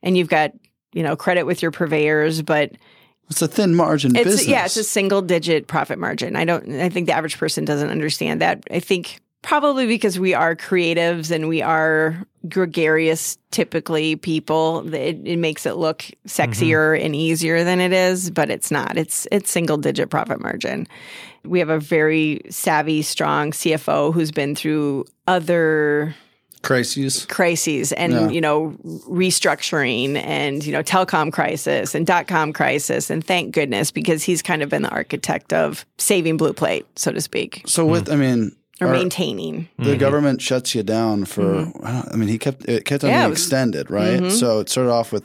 [0.03, 0.51] and you've got
[0.93, 2.73] you know credit with your purveyors but
[3.29, 4.47] It's a thin margin it's business.
[4.47, 6.35] yeah it's a single digit profit margin.
[6.35, 8.63] I don't i think the average person doesn't understand that.
[8.69, 15.37] I think probably because we are creatives and we are gregarious typically people it, it
[15.37, 16.27] makes it look mm-hmm.
[16.27, 18.97] sexier and easier than it is but it's not.
[18.97, 20.87] It's it's single digit profit margin
[21.43, 26.13] we have a very savvy strong cfo who's been through other
[26.61, 27.25] crises.
[27.25, 28.29] crises and Yeah.
[28.29, 28.75] you know
[29.09, 34.41] restructuring and you know telecom crisis and dot com crisis and thank goodness because he's
[34.41, 38.15] kind of been the architect of saving blue plate so to speak So with I
[38.15, 42.37] mean or are- maintaining the government shuts you down for I, don't, I mean he
[42.37, 43.13] kept it kept on Mm-hmm.
[43.13, 44.31] Yeah, being it was- extended, right?
[44.31, 45.23] So it started off with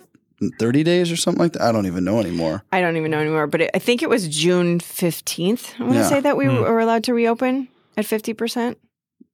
[0.59, 1.63] 30 days or something like that.
[1.63, 2.63] I don't even know anymore.
[2.73, 5.95] i don't even know anymore but it, i think it was june 15th i want
[5.95, 6.09] to Yeah.
[6.09, 8.77] say that we were allowed to reopen at 50%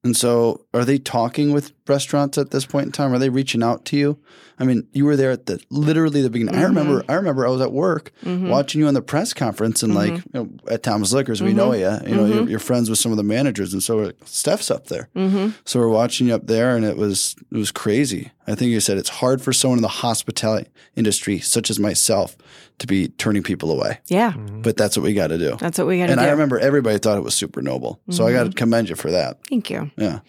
[0.05, 3.13] And so, are they talking with restaurants at this point in time?
[3.13, 4.17] Are they reaching out to you?
[4.59, 6.55] I mean, you were there at the literally the beginning.
[6.55, 6.99] I remember.
[6.99, 7.11] Mm-hmm.
[7.11, 10.37] I remember I was at work watching you on the press conference, and like Mm-hmm.
[10.37, 11.89] you know, at Thomas Liquors, we know you.
[12.05, 15.07] You know, you're, you're friends with some of the managers, and so Steph's up there.
[15.15, 15.51] Mm-hmm.
[15.63, 18.31] So we're watching you up there, and it was it was crazy.
[18.47, 22.35] I think you said it's hard for someone in the hospitality industry, such as myself,
[22.79, 23.99] to be turning people away.
[24.07, 24.61] yeah mm-hmm.
[24.61, 25.55] But that's what we got to do.
[25.57, 26.19] that's what we got to do.
[26.19, 27.99] And I remember everybody thought it was super noble.
[28.09, 28.57] So I got to mm-hmm.
[28.57, 29.39] commend you for that.
[29.47, 30.19] thank you Yeah.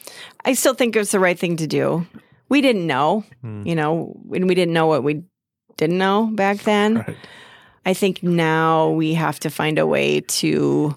[0.44, 2.06] I still think it's the right thing to do.
[2.48, 3.66] We didn't know, hmm.
[3.66, 5.24] you know, and we didn't know what we
[5.76, 7.04] didn't know back then.
[7.14, 7.16] Right.
[7.86, 10.96] I think now we have to find a way to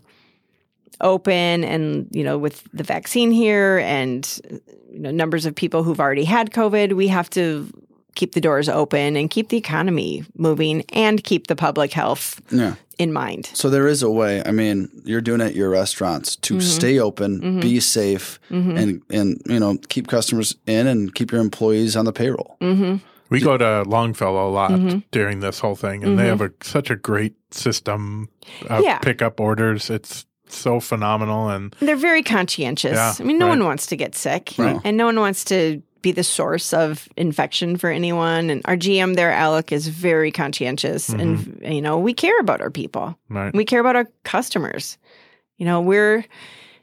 [1.01, 4.23] open and, you know, with the vaccine here and,
[4.97, 7.69] you know, numbers of people who've already had COVID, we have to
[8.15, 12.73] keep the doors open and keep the economy moving and keep the public health Yeah.
[12.97, 13.51] in mind.
[13.53, 14.41] So there is a way.
[14.43, 16.62] I mean, you're doing it at your restaurants to Mm-hmm.
[16.62, 21.95] stay open, be safe, and and you know keep customers in and keep your employees
[21.95, 22.57] on the payroll.
[22.60, 22.95] Mm-hmm.
[23.29, 24.71] We go to Longfellow a lot
[25.12, 28.29] during this whole thing, and they have a, such a great system
[28.69, 28.97] of Yeah.
[28.99, 29.89] pickup orders.
[29.91, 32.93] It's so phenomenal, and They're very conscientious.
[32.93, 33.57] Yeah, I mean, no right.
[33.57, 34.79] one wants to get sick, Right.
[34.83, 38.49] and no one wants to be the source of infection for anyone.
[38.49, 41.71] And our GM there, Alec, is very conscientious, and mm-hmm.
[41.71, 43.17] you know, we care about our people.
[43.29, 44.97] right, We care about our customers.
[45.57, 46.23] You know, we're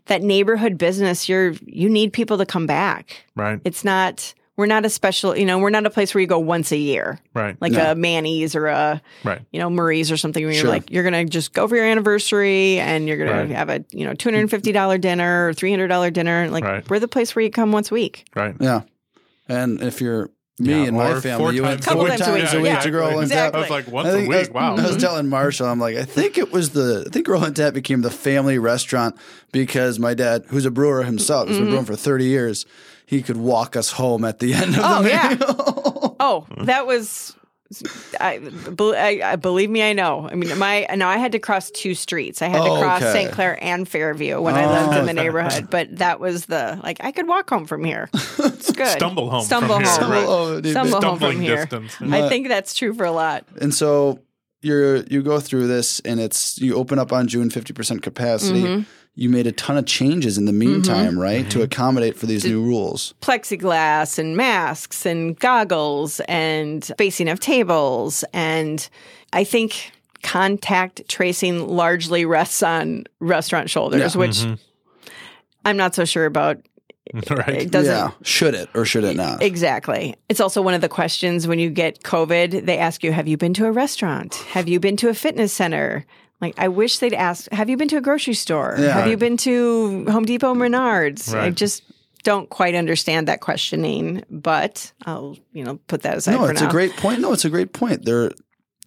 [0.07, 1.29] that neighborhood business.
[1.29, 3.25] You're you need people to come back.
[3.37, 4.35] right, It's not.
[4.57, 5.37] We're not a special.
[5.37, 7.91] You know, we're not a place where you go once a year, right, like No.
[7.91, 10.71] a Manny's or a right, you know, Murray's or something where you're Sure.
[10.71, 13.49] like, you're going to just go for your anniversary and you're going Right.
[13.49, 16.49] to have a, you know, $250 dinner or $300 dinner.
[16.51, 16.89] Like, Right.
[16.89, 18.27] we're the place where you come once a week.
[18.37, 18.55] right.
[18.61, 18.83] Yeah,
[19.49, 22.25] and if you're me Yeah, and my family, you went times Couple four times a
[22.27, 22.79] times week, a week yeah.
[22.81, 23.59] to grow and Exactly.
[23.59, 24.37] I was like once I a think week.
[24.37, 24.77] I was, wow.
[24.79, 27.75] I was telling Marshall, I'm like, I think it was the, I think Groveland Tap
[27.75, 29.17] became the family restaurant
[29.51, 31.71] because my dad, who's a brewer himself, has been mm-hmm.
[31.73, 32.67] brewing for 30 years,
[33.07, 35.29] he could walk us home at the end of Oh, the yeah.
[35.31, 36.17] meal.
[36.21, 37.37] Oh, that was,
[38.21, 38.41] I,
[38.79, 40.29] I, I believe me, I know.
[40.31, 42.41] I mean, my, no, I had to cross two streets.
[42.41, 43.13] I had to Oh, cross okay.
[43.13, 43.33] St.
[43.33, 45.69] Clair and Fairview when I lived in the neighborhood.
[45.71, 48.09] But that was the, like, I could walk home from here.
[48.15, 48.87] It's good.
[48.89, 50.11] Stumble home Stumble from here, home.
[50.11, 50.27] right.
[50.27, 50.73] Oh, dude.
[50.73, 51.57] Stumble home from Stumbling here.
[51.67, 51.97] distance.
[52.01, 53.45] I think that's true for a lot.
[53.61, 54.21] And so
[54.63, 58.63] you're you go through this and it's you open up on June 50% capacity.
[58.63, 58.83] Mm-hmm.
[59.17, 61.21] You made a ton of changes in the meantime, mm-hmm.
[61.21, 61.51] right?
[61.51, 61.65] To mm-hmm.
[61.65, 63.15] accommodate for these new rules.
[63.21, 68.25] plexiglass and masks and goggles and spacing of tables.
[68.33, 68.89] And
[69.33, 69.93] I think
[70.25, 74.19] contact tracing largely rests on restaurant shoulders, Yeah.
[74.21, 74.55] which mm-hmm.
[75.65, 76.59] I'm not so sure about.
[77.31, 77.49] right.
[77.51, 78.11] It doesn't yeah.
[78.23, 79.43] Should it or should it not?
[79.43, 80.17] Exactly.
[80.29, 83.37] It's also one of the questions when you get COVID, they ask you, Have you
[83.37, 84.35] been to a restaurant?
[84.35, 86.07] Have you been to a fitness center?
[86.45, 88.77] Like, I wish they'd ask, Have you been to a grocery store?
[88.79, 88.93] Yeah.
[88.93, 91.35] Have you been to Home Depot and Menards?
[91.35, 91.83] I just
[92.23, 96.61] don't quite understand that questioning, but I'll, you know, put that aside no, for it's
[96.61, 96.69] now.
[96.69, 97.21] a great point.
[97.21, 98.05] No, it's a great point.
[98.05, 98.33] They're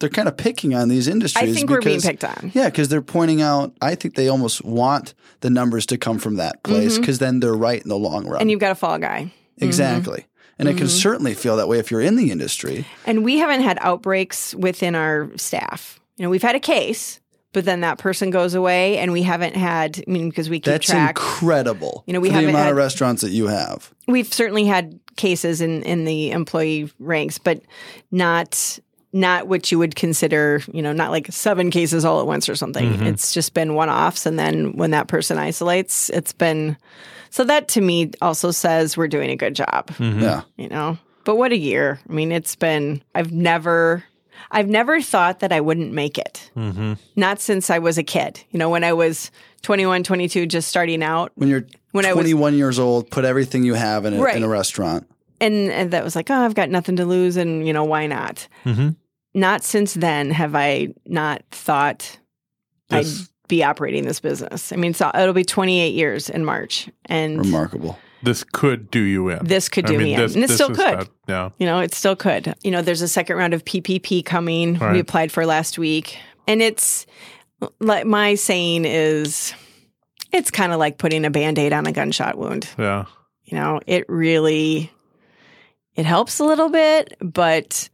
[0.00, 1.50] they're kind of picking on these industries.
[1.50, 2.52] I think we're being picked on.
[2.54, 3.74] Yeah, because they're pointing out.
[3.82, 7.54] I think they almost want the numbers to come from that place because then they're
[7.56, 8.34] right in the long run.
[8.34, 8.40] Mm-hmm.
[8.42, 9.32] And you've got a fall guy.
[9.56, 10.26] exactly.
[10.60, 10.78] And it Mm-hmm.
[10.78, 12.84] can certainly feel that way if you're in the industry.
[13.06, 16.00] And we haven't had outbreaks within our staff.
[16.16, 17.20] You know, we've had a case,
[17.52, 20.64] but then that person goes away and we haven't had, I mean, because we keep
[20.64, 20.74] track.
[20.80, 21.08] That's track.
[21.10, 22.04] incredible.
[22.06, 23.92] You know, we have the haven't amount had- of restaurants that you have.
[24.06, 27.60] we've certainly had cases in in the employee ranks, but
[28.10, 28.78] not
[29.12, 32.54] not what you would consider, you know, not like seven cases all at once or
[32.54, 32.92] something.
[32.92, 33.06] Mm-hmm.
[33.06, 36.76] It's just been one offs, and then when that person isolates, it's been.
[37.30, 40.20] So that to me also says we're doing a good job, mm-hmm.
[40.20, 40.42] Yeah.
[40.56, 40.98] you know.
[41.24, 41.98] But what a year!
[42.08, 43.02] I mean, it's been.
[43.14, 44.04] I've never.
[44.50, 46.50] I've never thought that I wouldn't make it.
[47.16, 48.42] Not since I was a kid.
[48.50, 49.30] You know, when I was
[49.62, 51.32] 21, 22, just starting out.
[51.36, 54.36] When you're When I was- 21 years old, put everything you have in a, Right.
[54.36, 55.06] in a restaurant.
[55.40, 58.06] and, and that was like, oh, I've got nothing to lose, and you know, why
[58.08, 58.48] not?
[58.64, 58.96] Mhm.
[59.34, 62.18] Not since then have I not thought
[62.90, 63.20] Yes.
[63.22, 64.72] I'd be operating this business.
[64.72, 67.98] I mean, so it'll be 28 years in March, and Remarkable.
[68.22, 69.44] This could do you in.
[69.44, 70.20] This could do me in.
[70.20, 70.98] And it still could.
[70.98, 71.50] not- yeah.
[71.58, 72.54] you know, it still could.
[72.64, 74.78] You know, there's a second round of PPP coming.
[74.92, 77.06] We applied for last week, and it's
[77.80, 79.52] like my saying is,
[80.32, 82.68] it's kind of like putting a band aid on a gunshot wound.
[82.78, 83.04] Yeah.
[83.44, 84.92] you know it really
[85.96, 87.88] it helps a little bit but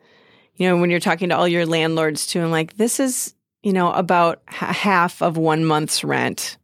[0.56, 3.72] you know when you're talking to all your landlords too and like this is you
[3.72, 6.58] know about h- half of one month's rent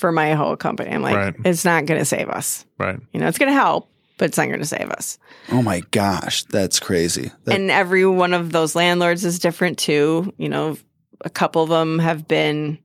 [0.00, 1.34] for my whole company i'm like Right.
[1.44, 2.98] it's not going to save us Right.
[3.12, 5.18] you know it's going to help but it's not going to save us
[5.52, 7.32] Oh my gosh, that's crazy.
[7.44, 10.76] That, and every one of those landlords is different too you know
[11.22, 12.78] a couple of them have been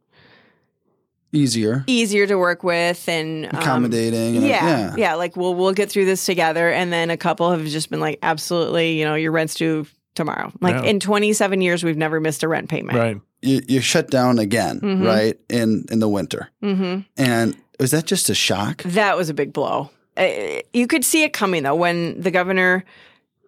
[1.32, 4.38] easier, easier to work with and um, accommodating.
[4.38, 4.96] and- yeah, yeah.
[4.98, 6.70] yeah, Like, well, we'll get through this together.
[6.72, 10.52] And then a couple have just been like, absolutely, you know, your rent's due tomorrow.
[10.62, 10.90] Like Yeah.
[10.90, 12.98] in 27 years, we've never missed a rent payment.
[12.98, 13.20] Right.
[13.42, 15.06] You, you shut down again, Mhm.
[15.06, 15.38] right?
[15.50, 16.50] In in the winter.
[16.62, 18.82] hmm And was that just a shock?
[18.84, 19.90] That was a big blow.
[20.18, 22.84] Uh, you could see it coming though when the governor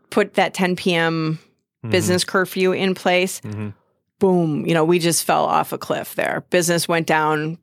[0.09, 1.39] put that 10 p.m.
[1.83, 1.91] Mm-hmm.
[1.91, 3.39] business curfew in place.
[3.41, 3.73] Mhm.
[4.19, 6.43] Boom, you know, we just fell off a cliff there.
[6.49, 7.57] Business went down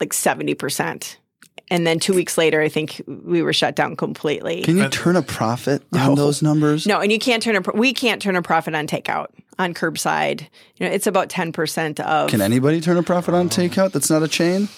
[0.00, 1.16] like 70%.
[1.70, 4.62] And then two weeks later, I think we were shut down completely.
[4.62, 6.10] Can you turn a profit No.
[6.10, 6.86] on those numbers?
[6.86, 9.26] No, and you can't turn a pro- we can't turn a profit on takeout
[9.58, 10.42] on curbside.
[10.76, 12.30] You know, it's about ten percent of.
[12.30, 14.68] Can anybody turn a profit on takeout that's not a chain?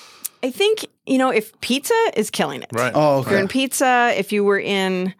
[0.42, 2.70] I think you know if pizza is killing it.
[2.72, 2.92] Right.
[2.94, 3.42] Oh, If you're okay.
[3.42, 5.14] in pizza, if you were in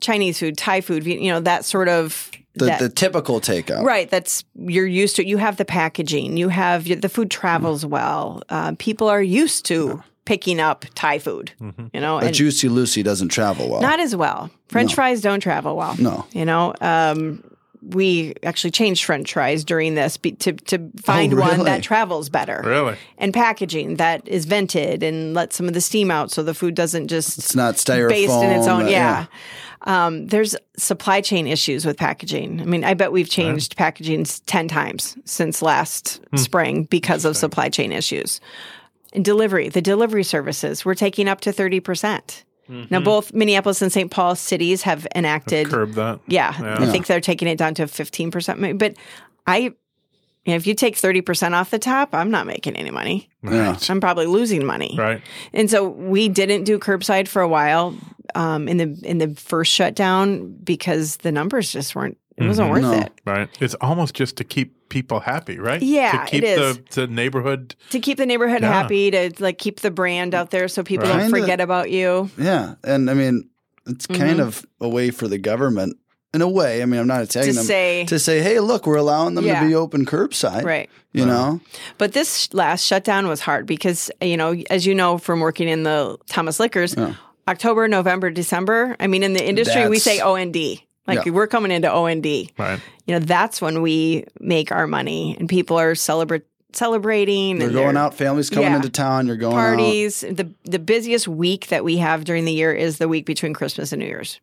[0.00, 3.82] Chinese food, Thai food, you know that sort of The, that- the typical takeout.
[3.84, 5.26] Right, that's you're used to.
[5.26, 6.36] You have the packaging.
[6.36, 8.42] You have the food travels well.
[8.48, 11.52] Uh, people are used to picking up Thai food.
[11.94, 13.80] You know, A and Juicy Lucy doesn't travel well.
[13.80, 14.50] not as well.
[14.68, 14.94] French No.
[14.96, 15.96] fries don't travel well.
[15.98, 16.26] No.
[16.32, 17.42] You know, um,
[17.82, 21.48] we actually changed French fries during this be- to to find Oh, really?
[21.56, 22.96] one that travels better Really?
[23.16, 26.74] and packaging that is vented and let some of the steam out so the food
[26.74, 28.08] doesn't just it's not styrofoam.
[28.08, 28.86] based in its own.
[28.86, 29.26] uh, Yeah.
[29.82, 32.60] Um, there's supply chain issues with packaging.
[32.60, 36.36] I mean, I bet we've changed packaging 10 times since last Hmm.
[36.38, 38.40] spring because of supply chain issues.
[39.16, 41.80] And delivery, the delivery services, we're taking up to 30%.
[41.80, 42.84] Mm-hmm.
[42.90, 44.10] Now, both Minneapolis and St.
[44.10, 46.20] Paul cities have enacted Curb that.
[46.26, 46.76] yeah, Yeah.
[46.80, 48.58] I think they're taking it down to 15%.
[48.58, 48.76] maybe.
[48.76, 48.96] But
[49.46, 49.72] I, you
[50.46, 53.28] know, if you take 30% off the top, I'm not making any money.
[53.42, 53.78] Yeah.
[53.88, 54.94] I'm probably losing money.
[54.98, 55.22] Right.
[55.52, 57.96] And so we didn't do curbside for a while
[58.34, 62.82] um, in the in the first shutdown because the numbers just weren't, it wasn't worth
[62.82, 62.92] No.
[62.92, 63.12] it.
[63.24, 63.48] Right.
[63.60, 65.80] It's almost just to keep people happy, right?
[65.82, 66.78] Yeah, To keep it is.
[66.94, 67.74] the, the neighborhood.
[67.90, 68.72] To keep the neighborhood Yeah.
[68.72, 72.30] happy, to like keep the brand out there so people don't Kinda- forget about you.
[72.38, 72.74] Yeah.
[72.84, 73.48] And I mean,
[73.86, 74.46] it's kind Mhm.
[74.46, 75.96] of a way for the government,
[76.34, 76.82] in a way.
[76.82, 77.64] I mean, I'm not attacking To them.
[77.64, 79.60] say, to say, hey, look, we're allowing them Yeah.
[79.62, 80.64] to be open curbside.
[80.64, 80.90] right.
[81.12, 81.60] You know?
[81.96, 85.82] But this last shutdown was hard because, you know, as you know from working in
[85.84, 87.14] the Thomas Liquors, Yeah.
[87.48, 90.56] October, November, December, I mean, in the industry, we say That's- OND.
[91.06, 91.32] Like Yeah.
[91.32, 92.26] we're coming into OND.
[92.58, 92.80] Right.
[93.06, 96.42] You know, that's when we make our money and people are celebrate
[96.72, 98.76] celebrating They're and going out, families coming Yeah.
[98.76, 99.60] into town, you're going out.
[99.60, 100.20] parties.
[100.20, 103.92] The the busiest week that we have during the year is the week between Christmas
[103.92, 104.40] and New Year's.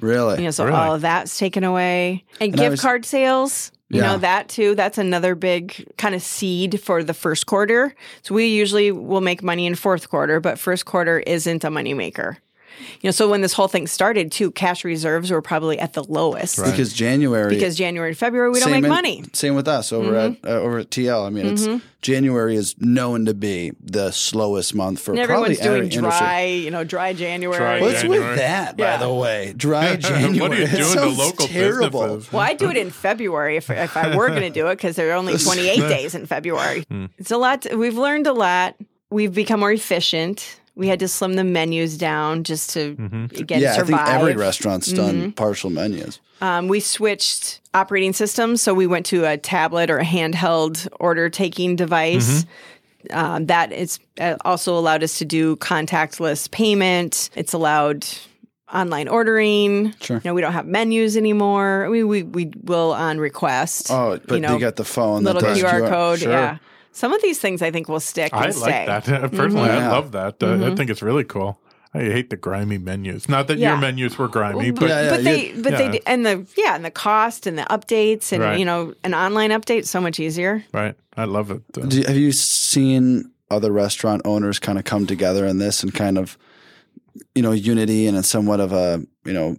[0.00, 0.38] Really?
[0.38, 0.76] You know, so Really?
[0.76, 2.24] all of that's taken away.
[2.40, 4.12] And, And gift was- card sales, You Yeah.
[4.12, 7.94] know, that too, that's another big kind of seed for the first quarter.
[8.22, 12.38] So we usually will make money in fourth quarter, but first quarter isn't a moneymaker.
[13.00, 16.04] You know, so when this whole thing started too, cash reserves were probably at the
[16.04, 19.18] lowest Because January because January and February we don't make in- money.
[19.22, 19.32] Mm-hmm.
[19.34, 21.26] Same with us over at uh, over at TL.
[21.26, 21.66] I mean, it's
[22.02, 26.18] January is known to be the slowest month for And everyone's probably doing every industry.
[26.18, 27.56] dry, you know, dry January.
[27.58, 28.28] Dry What's January.
[28.30, 28.96] with that, by Yeah.
[28.96, 29.52] the way?
[29.56, 30.38] Dry January.
[30.40, 32.02] What are you doing to local terrible.
[32.02, 32.32] businesses?
[32.32, 34.96] Well, I do it in February if, if I were going to do it because
[34.96, 36.82] there are only 28 days in February.
[36.90, 37.06] Hmm.
[37.18, 37.66] It's a lot.
[37.76, 38.74] we've learned a lot.
[39.10, 40.58] We've become more efficient.
[40.74, 42.92] We had to slim the menus down just to
[43.36, 44.06] again Yeah, I survive.
[44.06, 45.30] think every restaurant's done Mm-hmm.
[45.32, 46.18] partial menus.
[46.40, 51.28] Um, we switched operating systems, so we went to a tablet or a handheld order
[51.28, 52.44] taking device.
[52.44, 53.16] Mm-hmm.
[53.16, 57.30] Um, that is uh, also allowed us to do contactless payment.
[57.34, 58.06] It's allowed
[58.72, 59.92] online ordering.
[60.00, 60.16] Sure.
[60.16, 61.88] You know, we don't have menus anymore.
[61.90, 63.90] We we, we will on request.
[63.90, 66.20] Oh, but you know, you got the phone, little that QR, code.
[66.20, 66.30] Sure.
[66.32, 66.58] Yeah.
[66.92, 68.86] Some of these things I think will stick and I stay.
[68.86, 69.30] like that.
[69.32, 70.42] Personally, I love that.
[70.42, 71.58] Uh, I think it's really cool.
[71.94, 73.28] I hate the grimy menus.
[73.28, 73.62] Not that Mm-hmm.
[73.62, 73.68] Yeah.
[73.72, 75.90] your menus were grimy, But, but Yeah, yeah, but they, but yeah.
[75.90, 78.58] they, and the, yeah, and the cost and the updates and Right.
[78.58, 80.64] you know, an online update so much easier.
[80.72, 80.94] right.
[81.16, 81.60] I love it.
[81.76, 85.82] Uh, Do you- have you seen other restaurant owners kind of come together in this
[85.82, 86.38] and kind of,
[87.34, 89.56] you know, unity and a somewhat of a, you know,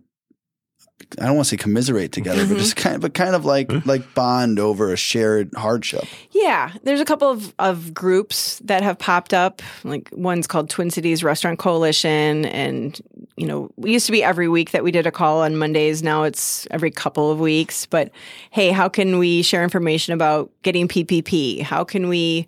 [1.20, 2.54] I don't want to say commiserate together, Mm-hmm.
[2.54, 6.06] but just kind of, but kind of like like bond over a shared hardship.
[6.32, 9.62] Yeah, there's a couple of, of groups that have popped up.
[9.84, 13.00] Like one's called Twin Cities Restaurant Coalition, and
[13.38, 16.04] you know, we used to be every week that we did a call on Mondays.
[16.04, 17.86] Now it's every couple of weeks.
[17.86, 18.12] But
[18.52, 21.62] hey, how can we share information about getting PPP?
[21.62, 22.46] How can we,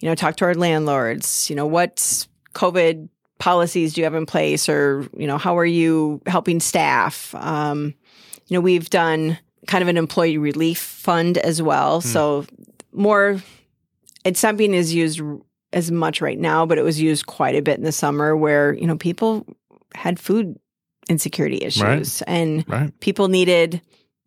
[0.00, 1.48] you know, talk to our landlords?
[1.48, 3.08] You know, what COVID
[3.38, 7.34] policies do you have in place, or you know, how are you helping staff?
[7.36, 7.94] Um,
[8.46, 12.00] you know, we've done kind of an employee relief fund as well.
[12.00, 12.46] So
[12.92, 13.42] more
[14.24, 15.20] it's not being as used
[15.72, 18.72] as much right now, but it was used quite a bit in the summer where,
[18.74, 19.46] you know, people
[19.94, 20.58] had food
[21.08, 22.98] insecurity issues and right.
[23.00, 23.80] people needed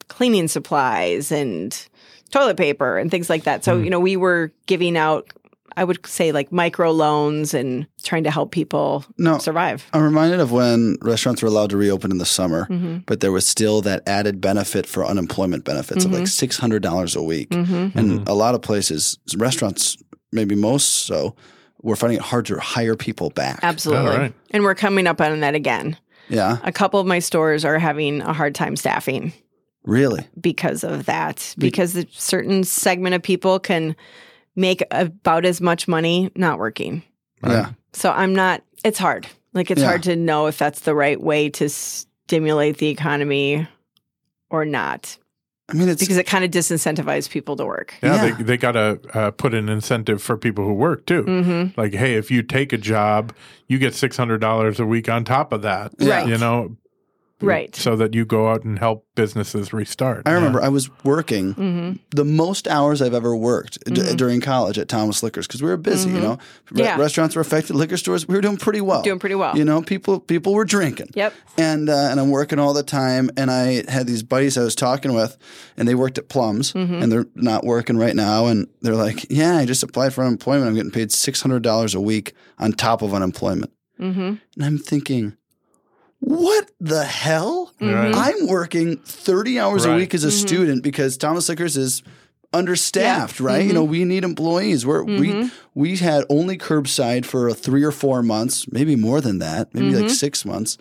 [0.08, 1.88] cleaning supplies and
[2.32, 3.63] toilet paper and things like that.
[3.63, 5.30] So, you know, we were giving out
[5.77, 9.86] I would say like micro loans and trying to help people No, survive.
[9.93, 12.97] I'm reminded of when restaurants were allowed to reopen in the summer, Mm-hmm.
[13.05, 17.15] but there was still that added benefit for unemployment benefits of like six hundred dollars
[17.15, 17.97] a week, Mm-hmm.
[17.97, 19.97] and a lot of places, restaurants,
[20.31, 21.36] maybe most so,
[21.81, 23.60] were finding it hard to hire people back.
[23.63, 24.12] Absolutely.
[24.12, 24.34] Yeah, right.
[24.51, 25.97] And we're coming up on that again.
[26.29, 29.34] Yeah, A couple of my stores are having a hard time staffing.
[29.84, 30.25] really.
[30.39, 31.55] because of that.
[31.57, 33.95] Because a certain segment of people can
[34.56, 37.04] make about as much money not working.
[37.46, 39.28] Yeah, So I'm not, it's hard.
[39.54, 39.88] Like it's Yeah.
[39.88, 43.68] hard to know if that's the right way to stimulate the economy
[44.50, 45.18] or not
[45.70, 47.94] I mean it's because it kind of disincentivizes people to work.
[48.04, 48.36] Yeah, Yeah.
[48.36, 51.24] they they got to uh, put an incentive for people who work too.
[51.24, 51.80] Mm-hmm.
[51.80, 53.34] Like, hey, if you take a job,
[53.70, 55.94] you get six hundred dollars a week on top of that.
[56.02, 56.28] Right.
[56.28, 56.76] You know,
[57.47, 57.75] Right.
[57.75, 60.27] so that you go out and help businesses restart.
[60.27, 61.91] I remember I was working Mm-hmm.
[62.15, 65.77] the most hours I've ever worked d- during college at Thomas Liquors because we were
[65.77, 66.10] busy.
[66.10, 66.77] You know, Re- Mm-hmm.
[66.80, 66.97] Yeah.
[66.99, 69.01] restaurants were affected, liquor stores we were doing pretty well.
[69.01, 69.58] Doing pretty well.
[69.58, 71.10] You know, people people were drinking.
[71.15, 71.34] Yep.
[71.58, 74.75] And uh, and I'm working all the time, and I had these buddies I was
[74.75, 75.38] talking with,
[75.77, 77.01] and they worked at Plums, Mm-hmm.
[77.01, 80.67] and they're not working right now, and they're like, "Yeah, I just applied for unemployment.
[80.67, 84.19] I'm getting paid six hundred dollars a week on top of unemployment." Mm-hmm.
[84.56, 85.36] And I'm thinking,
[86.21, 87.73] what the hell?
[87.81, 88.13] Right.
[88.15, 90.47] I'm working 30 hours a week as a Mm-hmm.
[90.47, 92.03] student because Thomas Liquors is
[92.53, 93.60] understaffed, right?
[93.60, 93.67] Mm-hmm.
[93.69, 94.86] You know, we need employees.
[94.86, 99.39] We're, we we had only curbside for a three or four months, maybe more than
[99.39, 100.01] that, maybe Mm-hmm.
[100.03, 100.77] like six months,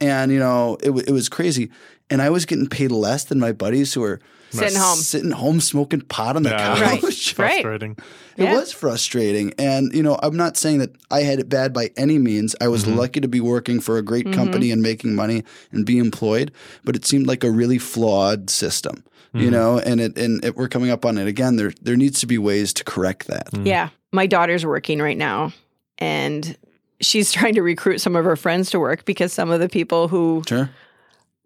[0.00, 1.70] and you know, it it was crazy.
[2.10, 4.20] And I was getting paid less than my buddies who were
[4.58, 4.96] Sitting home.
[4.98, 6.76] sitting home smoking pot on the Yeah.
[6.78, 6.80] couch.
[6.80, 7.02] Right.
[7.02, 7.62] Right.
[7.62, 7.96] Frustrating.
[8.36, 8.54] It Yeah.
[8.54, 9.52] was frustrating.
[9.58, 12.54] And, you know, I'm not saying that I had it bad by any means.
[12.60, 12.98] I was mm-hmm.
[12.98, 14.34] lucky to be working for a great Mm-hmm.
[14.34, 16.50] company and making money and be employed,
[16.84, 19.04] but it seemed like a really flawed system.
[19.32, 19.50] You mm-hmm.
[19.50, 21.56] know, and it and it, we're coming up on it again.
[21.56, 23.50] There there needs to be ways to correct that.
[23.50, 23.66] Mm-hmm.
[23.66, 23.88] Yeah.
[24.12, 25.52] My daughter's working right now
[25.98, 26.56] and
[27.00, 30.06] she's trying to recruit some of her friends to work because some of the people
[30.08, 30.70] who Sure.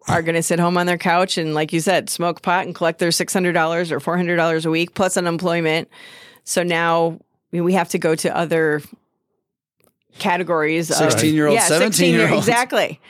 [0.08, 2.74] Are going to sit home on their couch and, like you said, smoke pot and
[2.74, 5.88] collect their $600 or $400 a week plus unemployment.
[6.44, 7.18] So now
[7.52, 8.82] we have to go to other
[10.18, 10.90] categories.
[10.90, 12.48] of- 16-year-olds, yeah, 17-year-olds.
[12.48, 13.00] Exactly.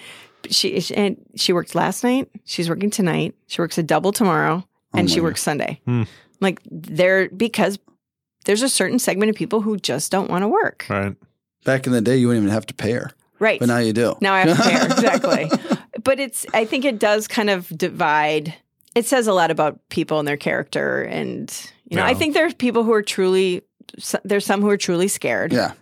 [0.51, 2.29] She, she- and she worked last night.
[2.45, 3.35] She's working tonight.
[3.49, 5.81] She works a double tomorrow and Oh she my works Sunday.
[5.85, 6.05] Hmm.
[6.41, 7.79] Like they're because
[8.45, 10.87] there's a certain segment of people who just don't want to work.
[10.89, 11.17] Right.
[11.65, 13.59] Back in the day, you wouldn't even have to pay her, Right.
[13.59, 14.15] but now you do.
[14.21, 15.78] Now I have to pay her exactly.
[16.03, 18.55] But it's I think it does kind of divide
[18.95, 21.53] it says a lot about people and their character, and
[21.89, 22.15] you know, I Yeah.
[22.19, 23.63] think there's people who are truly
[24.25, 25.73] there's some who are truly scared, Yeah.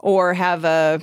[0.00, 1.00] or have a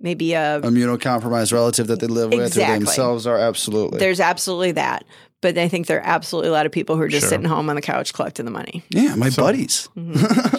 [0.00, 2.72] maybe a Immunocompromised relative that they live with or Exactly.
[2.78, 3.98] they themselves are absolutely.
[3.98, 5.04] there's absolutely that.
[5.42, 7.30] But I think there are absolutely a lot of people who are just Sure.
[7.30, 8.82] sitting home on the couch collecting the money.
[8.90, 9.88] yeah, my buddies.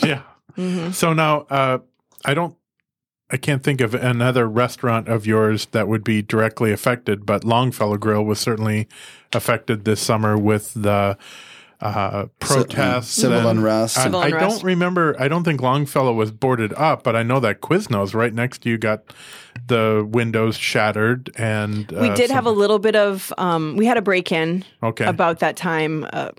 [0.04, 0.22] yeah.
[0.58, 0.92] Mm-hmm.
[0.92, 1.78] So now, uh,
[2.26, 2.56] I don't,
[3.32, 7.98] I can't think of another restaurant of yours that would be directly affected, but Longfellow
[7.98, 8.88] Grill was certainly
[9.34, 11.18] affected this summer with the
[11.80, 13.98] uh, protests, civil and- unrest.
[13.98, 14.58] I, Civil I unrest.
[14.58, 15.16] don't remember.
[15.20, 18.70] I don't think Longfellow was boarded up, but I know that Quiznos right next to
[18.70, 19.02] you got
[19.68, 23.86] the windows shattered, and We uh, did some- have a little bit of um, we
[23.88, 25.06] had a break in okay.
[25.06, 26.06] about that time.
[26.14, 26.30] Uh,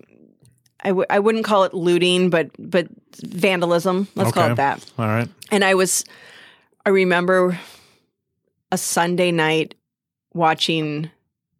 [0.84, 2.86] I w- I wouldn't call it looting, but but
[3.24, 4.08] vandalism.
[4.14, 4.84] Let's call it that.
[4.98, 5.28] All right.
[5.50, 6.04] And I was,
[6.84, 7.58] I remember
[8.70, 9.74] a Sunday night
[10.34, 11.10] watching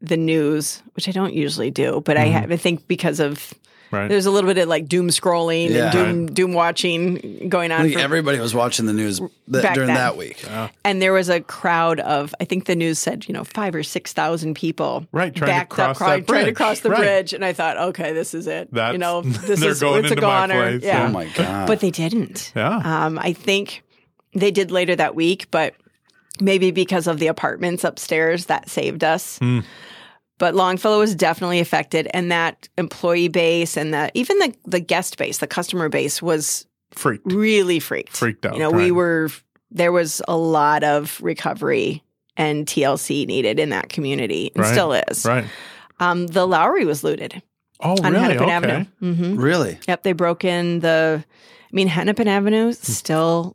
[0.00, 2.32] the news, which I don't usually do, but I, Mhm.
[2.32, 3.54] have, I think because of
[3.92, 4.08] Right.
[4.08, 5.94] there's a little bit of like doom scrolling Yeah.
[5.94, 7.82] and doom doom watching going I on.
[7.82, 9.96] think for- everybody was watching the news that, Back during then.
[9.96, 10.42] that week.
[10.82, 13.82] and there was a crowd of I think the news said you know five or
[13.82, 16.88] six thousand people Right, trying to backed cross up cry- that trying to cross the
[16.90, 17.00] Right.
[17.00, 18.72] bridge, and I thought, okay, this is it.
[18.72, 20.70] That's- you know, this is going it's a into my goner.
[20.78, 20.98] place, Yeah.
[21.02, 21.06] yeah.
[21.06, 21.66] Oh my god!
[21.68, 22.50] but they didn't.
[22.56, 22.80] Yeah.
[22.82, 23.82] Um, I think
[24.34, 25.74] they did later that week, but
[26.40, 29.38] maybe because of the apartments upstairs, that saved us.
[29.38, 29.60] Hmm.
[30.38, 35.16] But Longfellow was definitely affected, and that employee base and the even the the guest
[35.18, 37.30] base, the customer base was Freaked.
[37.32, 38.16] really freaked.
[38.16, 39.28] Freaked out, You know, we were
[39.70, 42.02] there was a lot of recovery
[42.36, 44.72] and TLC needed in that community, and Right.
[44.72, 45.24] still is.
[45.24, 45.44] Right.
[46.00, 47.40] Um, the Lowry was looted
[47.80, 48.24] Oh, on really?
[48.24, 48.52] Hennepin Okay.
[48.52, 48.84] Avenue.
[49.00, 49.78] hmm really?
[49.86, 51.22] Yep, they broke in the.
[51.24, 53.54] I mean, Hennepin Avenue still.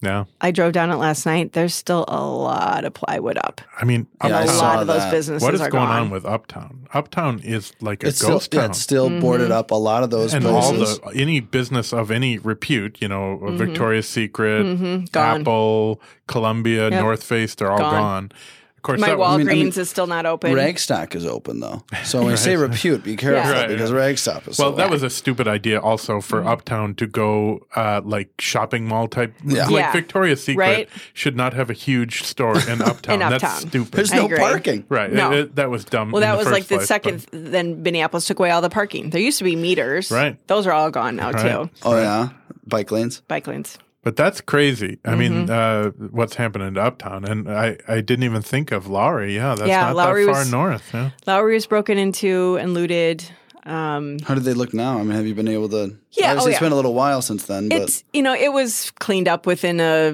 [0.00, 0.24] Yeah.
[0.40, 1.54] I drove down it last night.
[1.54, 3.60] There's still a lot of plywood up.
[3.80, 5.10] I mean, Yeah, I a Uptown- saw lot of those that.
[5.10, 6.02] businesses what is are going gone.
[6.02, 6.86] on with Uptown?
[6.94, 8.70] Uptown is like a It's still, ghost yeah, town.
[8.70, 9.72] it's still boarded up.
[9.72, 10.46] A lot of those businesses.
[10.46, 11.00] and all places.
[11.00, 13.56] the any business of any repute, you know, Mm-hmm.
[13.56, 15.40] Victoria's Secret, Mhm, gone.
[15.40, 17.02] Apple, Columbia, Yep.
[17.02, 17.92] North Face, they're all Gone.
[17.92, 18.32] gone.
[18.78, 20.52] Of course, My that was, I mean- I Walgreens mean, is still not open.
[20.54, 23.60] Ragstock is open though, so when you say repute, be careful Yeah.
[23.60, 23.96] Right, because yeah.
[23.96, 24.56] Ragstock is.
[24.58, 26.48] well, so that was a stupid idea also for Mm-hmm.
[26.48, 29.34] Uptown to go uh, like shopping mall type.
[29.44, 29.64] Yeah.
[29.66, 29.92] Like Yeah.
[29.92, 30.88] Victoria's Secret Right.
[31.12, 33.14] should not have a huge store in Uptown.
[33.14, 33.60] In That's Uptown.
[33.68, 33.92] stupid.
[33.92, 34.84] There's no parking.
[34.88, 35.12] right.
[35.12, 35.32] No.
[35.32, 36.12] It- it- that was dumb.
[36.12, 37.26] well, in that was first like the place, second.
[37.32, 39.10] Then Minneapolis took away all the parking.
[39.10, 40.10] There used to be meters.
[40.12, 40.36] Right.
[40.46, 41.64] Those are all gone now Right.
[41.64, 41.70] too.
[41.82, 42.28] Oh yeah,
[42.66, 43.20] bike lanes.
[43.26, 43.76] Bike lanes.
[44.08, 44.98] But that's crazy.
[45.04, 46.02] I mean, Mm-hmm.
[46.02, 47.26] uh, what's happening to Uptown?
[47.26, 49.34] And I, I didn't even think of Lowry.
[49.34, 50.90] Yeah, that's Yeah, not Lowry that far was- north.
[50.94, 51.10] Yeah.
[51.26, 53.22] Lowry was broken into and looted.
[53.66, 54.98] Um, How do they look now?
[54.98, 55.94] I mean, have you been able to?
[56.12, 56.60] Yeah, obviously oh, it's yeah.
[56.60, 57.68] been a little while since then.
[57.68, 60.12] But it's you know it was cleaned up within a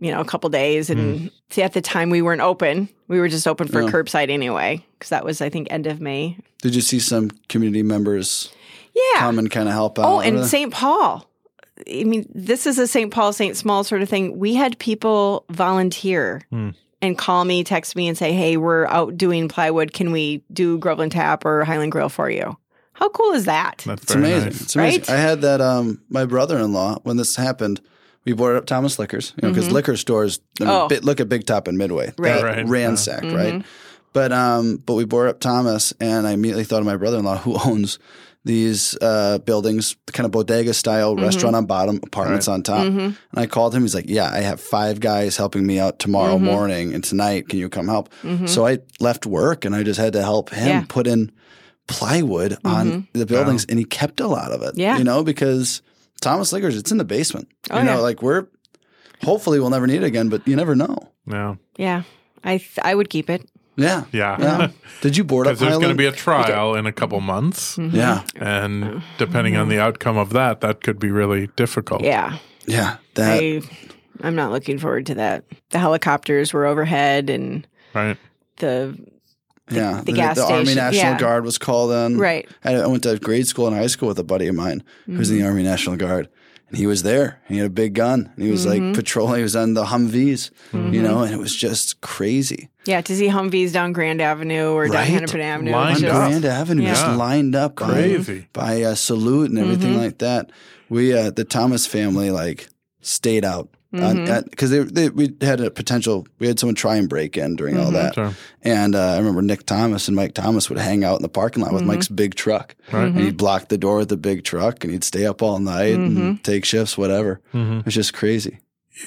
[0.00, 3.28] you know a couple days and see at the time we weren't open we were
[3.28, 3.90] just open for Yeah.
[3.90, 7.82] curbside anyway because that was i think end of may did you see some community
[7.82, 8.52] members
[8.94, 10.04] yeah come and kind of help out?
[10.06, 11.28] oh and st paul
[11.88, 15.44] i mean this is a st paul st small sort of thing we had people
[15.50, 16.70] volunteer Hmm.
[17.02, 20.78] and call me text me and say hey we're out doing plywood can we do
[20.78, 22.56] groveland tap or highland grill for you
[22.92, 24.44] how cool is that That's It's amazing.
[24.50, 24.60] nice.
[24.60, 25.00] It's amazing.
[25.02, 25.10] Right?
[25.10, 25.62] I had that.
[25.62, 27.80] Um, my brother-in-law when this happened,
[28.26, 30.38] we boarded up Thomas Liquors, you know, because liquor stores.
[30.60, 30.86] I mean, Oh.
[30.88, 32.34] bi- look at Big Top and Midway, Right.
[32.34, 32.68] That Right.
[32.68, 33.64] ransacked, right?
[34.12, 37.56] But um, but we boarded up Thomas, and I immediately thought of my brother-in-law who
[37.64, 37.98] owns
[38.44, 41.24] these uh, buildings, kind of bodega style, mm-hmm.
[41.24, 42.86] restaurant on bottom, apartments on top.
[42.86, 42.98] Mm-hmm.
[42.98, 43.82] And I called him.
[43.82, 46.46] He's like, "Yeah, I have five guys helping me out tomorrow mm-hmm.
[46.46, 47.48] morning and tonight.
[47.48, 48.08] Can you come help?"
[48.46, 50.84] So I left work and I just had to help him Yeah.
[50.88, 51.32] put in
[51.86, 54.76] plywood on the buildings, and he kept a lot of it.
[54.76, 54.96] Yeah.
[54.96, 55.82] you know, because
[56.20, 57.48] Thomas Liquors, it's in the basement.
[57.70, 58.00] Oh, you know, yeah.
[58.00, 58.46] like we're
[59.22, 60.96] hopefully we'll never need it again, but you never know.
[61.26, 61.56] Yeah.
[61.76, 62.02] yeah
[62.42, 64.36] i th- i would keep it Yeah, Yeah.
[64.40, 64.68] yeah.
[65.00, 65.52] Did you board up?
[65.52, 67.78] Because there's going to be a trial in a couple months.
[67.78, 72.02] yeah, And depending on the outcome of that, that could be really difficult.
[72.02, 72.96] yeah yeah.
[73.14, 73.62] That I
[74.22, 75.44] I'm not looking forward to that.
[75.70, 78.18] The helicopters were overhead and Right.
[78.58, 78.96] the
[79.70, 81.18] Yeah, the gas Army National yeah.
[81.18, 82.18] Guard was called in.
[82.18, 82.46] Right.
[82.64, 85.16] I, I went to grade school and high school with a buddy of mine who
[85.16, 85.42] was in Mm-hmm.
[85.44, 86.28] the Army National Guard,
[86.70, 87.40] and he was there.
[87.48, 88.30] He had a big gun.
[88.34, 88.86] And he was Mm-hmm.
[88.86, 89.36] like patrolling.
[89.36, 92.70] He was on the Humvees, you know, and it was just crazy.
[92.86, 95.08] yeah to see Humvees down Grand Avenue or down Right.
[95.08, 95.72] Hennepin Avenue.
[95.72, 96.28] Lined just- up.
[96.30, 98.46] Grand Avenue, just lined up, by- Crazy.
[98.54, 100.00] by, uh, salute and everything Mm-hmm.
[100.00, 100.50] like that.
[100.88, 102.68] We, uh, the Thomas family, like
[103.02, 104.48] stayed out Mm-hmm.
[104.50, 106.26] because they, they we had a potential.
[106.38, 108.32] We had someone try and break in during all that, Sure.
[108.62, 111.62] and uh, I remember Nick Thomas and Mike Thomas would hang out in the parking
[111.62, 111.88] lot with Mm-hmm.
[111.92, 113.06] Mike's big truck, Right.
[113.06, 115.96] and he'd block the door with the big truck, and he'd stay up all night
[115.96, 116.20] Mm-hmm.
[116.20, 117.40] and take shifts, whatever.
[117.52, 117.78] Mm-hmm.
[117.80, 118.60] It was just crazy.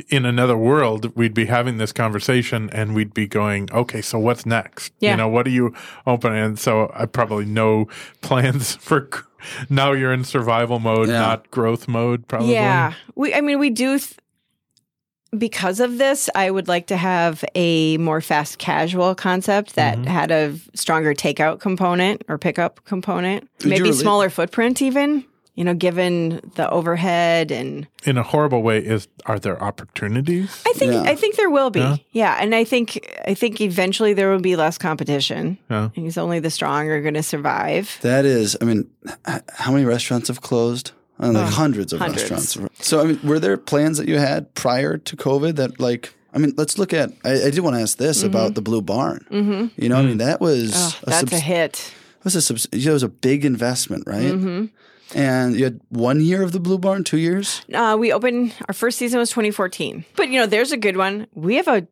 [0.10, 4.44] in another world, we'd be having this conversation and we'd be going, okay, so what's
[4.46, 4.92] next?
[5.00, 5.12] Yeah.
[5.12, 5.74] You know, what are you
[6.08, 6.40] opening?
[6.44, 7.88] And so I probably no
[8.22, 9.08] plans for
[9.70, 11.20] now you're in survival mode, Yeah.
[11.20, 12.54] not growth mode, probably.
[12.54, 12.94] Yeah.
[13.16, 14.18] We I mean we do th-
[15.38, 20.04] because of this, I would like to have a more fast casual concept that Mm-hmm.
[20.08, 23.48] had a stronger takeout component or pickup component.
[23.60, 25.26] Did Maybe really- smaller footprint even,
[25.56, 30.62] you know, given the overhead and In a horrible way, is are there opportunities?
[30.68, 31.02] I think Yeah.
[31.04, 31.80] I think there will be.
[31.80, 31.96] Yeah.
[32.12, 32.38] Yeah.
[32.42, 35.58] and I think I think eventually there will be less competition.
[35.70, 35.90] Yeah.
[35.96, 37.98] And it's only the strong are going to survive.
[38.02, 38.90] That is, I mean,
[39.50, 40.92] how many restaurants have closed?
[41.24, 42.30] I like Ugh, hundreds of hundreds.
[42.30, 42.86] restaurants.
[42.88, 46.38] So, I mean, were there plans that you had prior to COVID that, like, I
[46.40, 47.12] mean, let's look at.
[47.24, 49.26] I, I do want to ask this about the Blue Barn.
[49.32, 49.82] Mm-hmm.
[49.82, 51.94] You know, I mean, that was Oh, a that's subs- a hit.
[52.24, 54.34] was a subs- it was a big investment, right?
[54.34, 54.66] Mm-hmm.
[55.16, 57.62] And you had one year of the Blue Barn, two years.
[57.72, 60.06] Uh, we opened our first season was 2014.
[60.16, 61.28] But you know, there's a good one.
[61.34, 61.88] We have a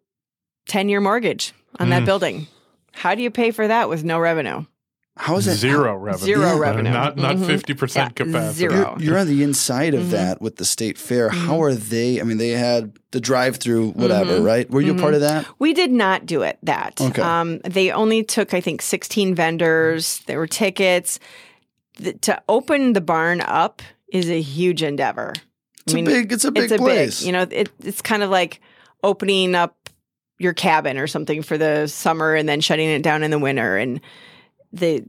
[0.67, 1.89] 10 year mortgage on Mm.
[1.91, 2.47] that building.
[2.93, 4.65] How do you pay for that with no revenue?
[5.17, 6.25] How is that Zero revenue.
[6.25, 6.59] Zero Yeah.
[6.59, 6.91] Revenue.
[6.91, 7.45] Not not Mhm.
[7.45, 8.53] 50% Yeah, capacity.
[8.59, 8.95] zero.
[8.97, 10.01] You're, you're on the inside Mm-hmm.
[10.03, 11.29] of that with the state fair.
[11.29, 12.19] How are they?
[12.21, 14.43] I mean, they had the drive-through, whatever, Mm-hmm.
[14.45, 14.69] right?
[14.71, 15.45] Were you a part of that?
[15.59, 16.99] We did not do it that.
[17.01, 17.21] Okay.
[17.21, 20.21] Um, they only took, I think, 16 vendors.
[20.27, 21.19] There were tickets.
[21.99, 23.81] The, to open the barn up
[24.13, 25.33] is a huge endeavor.
[25.85, 26.31] It's a big.
[26.31, 27.19] It's a big it's a place.
[27.19, 28.61] big, you know, it, it's kind of like
[29.03, 29.89] opening up
[30.39, 33.77] your cabin or something for the summer and then shutting it down in the winter.
[33.77, 33.99] And
[34.73, 35.03] the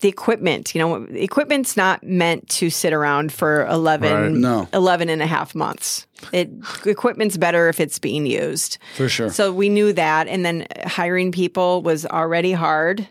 [0.00, 4.32] the equipment, you know, equipment's not meant to sit around for 11, Right.
[4.32, 4.66] No.
[4.72, 6.06] 11 and a half months.
[6.32, 6.48] It
[6.86, 8.78] equipment's better if it's being used.
[8.96, 9.28] For sure.
[9.30, 13.06] So we knew that, and then hiring people was already hard.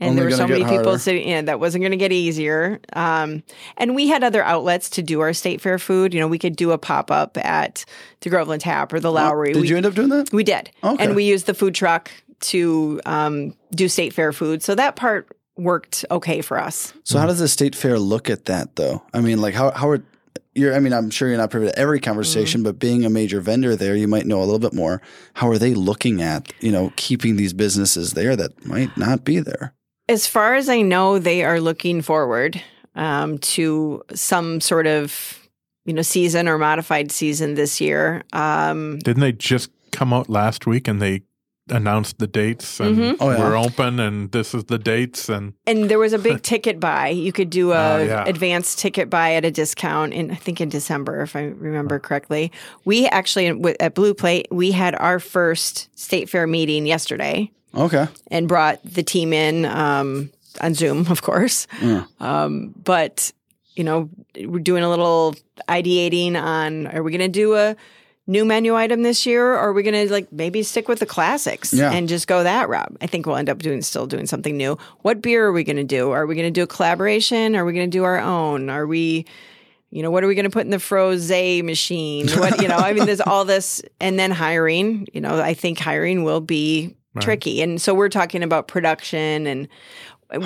[0.00, 0.98] And Only there were so many get people harder.
[1.00, 2.78] sitting, know, that wasn't going to get easier.
[2.92, 3.42] Um,
[3.76, 6.14] and we had other outlets to do our state fair food.
[6.14, 7.84] You know, we could do a pop up at
[8.20, 9.54] the Groveland Tap or the Lowry.
[9.54, 10.32] Did we, you end up doing that?
[10.32, 11.02] we did, Okay.
[11.04, 14.62] and we used the food truck to um, do state fair food.
[14.62, 16.92] So that part worked okay for us.
[17.04, 19.02] So how does the state fair look at that though?
[19.12, 20.02] I mean, like how how are
[20.54, 23.40] you're I mean, I'm sure you're not privy to every conversation, but being a major
[23.40, 25.00] vendor there, you might know a little bit more.
[25.34, 29.40] How are they looking at, you know, keeping these businesses there that might not be
[29.40, 29.74] there?
[30.08, 32.60] As far as I know, they are looking forward
[32.94, 35.48] um, to some sort of
[35.84, 38.22] you know season or modified season this year.
[38.32, 41.22] Um, Didn't they just come out last week and they
[41.70, 43.16] announced the dates and Mhm.
[43.20, 43.38] Oh, yeah.
[43.38, 47.08] we're open and this is the dates and and there was a big ticket buy.
[47.08, 48.24] You could do a Oh, yeah.
[48.26, 52.50] advanced ticket buy at a discount in I think in December, if I remember correctly.
[52.84, 53.48] We actually
[53.80, 58.06] at Blue Plate we had our first state fair meeting yesterday Okay.
[58.30, 61.66] and brought the team in um, on Zoom, of course.
[62.20, 63.32] Um, but
[63.76, 64.08] you know,
[64.44, 65.34] we're doing a little
[65.68, 67.76] ideating on: Are we going to do a
[68.28, 71.06] new menu item this year, or are we going to like maybe stick with the
[71.06, 71.90] classics Yeah.
[71.90, 72.96] and just go that route?
[73.00, 74.78] I think we'll end up doing still doing something new.
[75.02, 76.12] What beer are we going to do?
[76.12, 77.56] Are we going to do a collaboration?
[77.56, 78.70] Are we going to do our own?
[78.70, 79.24] Are we
[79.90, 82.28] you know, what are we going to put in the frosé machine?
[82.28, 85.08] What, you know, I mean, there's all this, and then hiring.
[85.14, 89.66] You know, I think hiring will be tricky, and so we're talking about production, and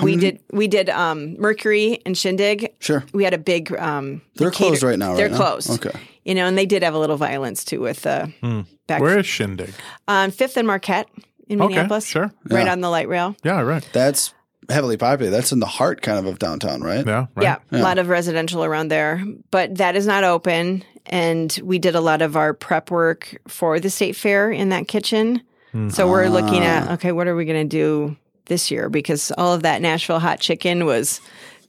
[0.01, 2.73] we did we did um, Mercury and Shindig.
[2.79, 3.03] Sure.
[3.13, 3.73] We had a big.
[3.77, 5.37] Um, They're cater- closed right now, They're right now?
[5.37, 5.85] closed.
[5.85, 5.99] Okay.
[6.25, 8.61] You know, and they did have a little violence too with uh, hmm.
[8.87, 9.73] back where is Shindig?
[10.07, 11.09] on Fifth and Marquette
[11.47, 12.05] in Okay, Minneapolis.
[12.05, 12.31] sure.
[12.49, 12.71] right Yeah.
[12.71, 13.35] on the light rail.
[13.43, 13.87] Yeah, right.
[13.93, 14.33] That's
[14.69, 15.35] heavily populated.
[15.35, 17.05] That's in the heart kind of of downtown, right?
[17.05, 17.43] Yeah, right.
[17.43, 20.83] Yeah, a lot of residential around there, but that is not open.
[21.05, 24.87] And we did a lot of our prep work for the state fair in that
[24.87, 25.41] kitchen.
[25.73, 25.89] Hmm.
[25.89, 26.65] So we're looking ah.
[26.65, 28.15] at okay, what are we going to do
[28.45, 28.89] this year?
[28.89, 31.19] Because all of that Nashville hot chicken was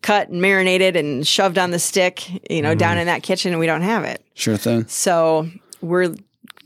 [0.05, 3.59] cut and marinated and shoved on the stick, you know, down in that kitchen, and
[3.59, 4.23] we don't have it.
[4.35, 4.87] Sure thing.
[4.87, 5.49] So
[5.81, 6.15] we're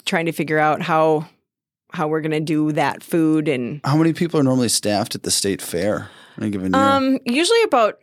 [0.04, 1.26] trying to figure out how
[1.92, 5.22] how we're going to do that food and How many people are normally staffed at
[5.22, 6.82] the state fair in a given year?
[6.82, 7.98] Um, usually about,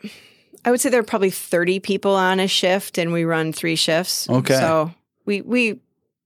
[0.64, 3.76] I would say there are probably thirty people on a shift, and we run three
[3.76, 4.30] shifts.
[4.30, 4.56] Okay.
[4.56, 4.92] so
[5.26, 5.80] we we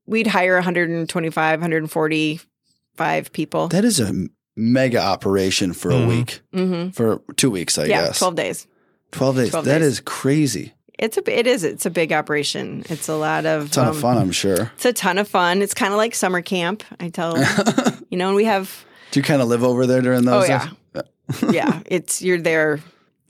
[0.06, 3.68] we'd hire 125, 145 people.
[3.70, 4.14] that is a
[4.56, 6.08] mega operation for a Mhm.
[6.08, 8.20] week, hmm for two weeks, I Yeah, guess.
[8.20, 8.68] twelve days.
[9.12, 9.50] 12 days.
[9.52, 9.88] 12 That days.
[9.88, 10.74] is crazy.
[10.98, 12.84] It's a it is it's a big operation.
[12.90, 14.72] It's a lot of a ton um, of fun, I'm sure.
[14.76, 15.62] It's a ton of fun.
[15.62, 16.84] It's kind of like summer camp.
[17.00, 17.38] I tell
[18.10, 20.50] you know, and we have Do you kind of live over there during those?
[20.50, 21.04] oh those?
[21.50, 21.80] yeah, yeah.
[21.86, 22.82] It's you're there.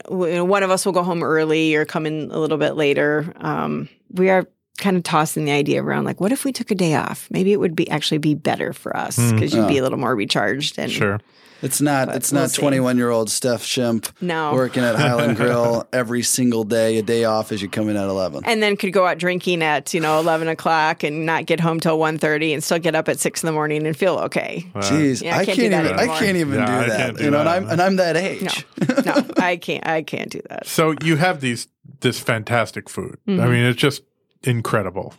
[0.08, 3.32] One of us will go home early or come in a little bit later.
[3.38, 4.48] Um, we are
[4.80, 7.28] kind of tossing the idea around, like, what if we took a day off?
[7.30, 10.16] Maybe it would be actually be better for us because you'd be a little more
[10.16, 10.80] recharged.
[10.80, 11.20] And Sure.
[11.62, 12.08] It's not.
[12.08, 14.54] But it's we'll not twenty-one year old Steph Shimp No.
[14.54, 18.08] working at Highland Grill every single day, a day off as you come in at
[18.08, 18.42] eleven.
[18.46, 21.80] and then could go out drinking at you know 11 o'clock and not get home
[21.80, 25.22] till 1.30 and still get up at 6 in the morning and feel okay Jeez,
[25.22, 26.00] Yeah, I I can't can't, even.
[26.00, 26.98] I can't even Yeah, do I that.
[26.98, 27.50] can't do you know, and.
[27.50, 28.66] I'm and I'm that age.
[29.06, 31.68] no i can't i can't do that So you have these
[32.02, 33.18] this fantastic food.
[33.28, 33.52] I Mm-hmm.
[33.52, 34.04] mean, it's just
[34.44, 35.14] incredible.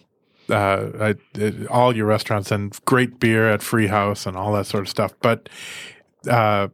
[0.49, 4.83] Uh, I, it, all your restaurants and great beer at Freehouse and all that sort
[4.83, 5.13] of stuff.
[5.21, 5.49] But
[6.29, 6.69] uh,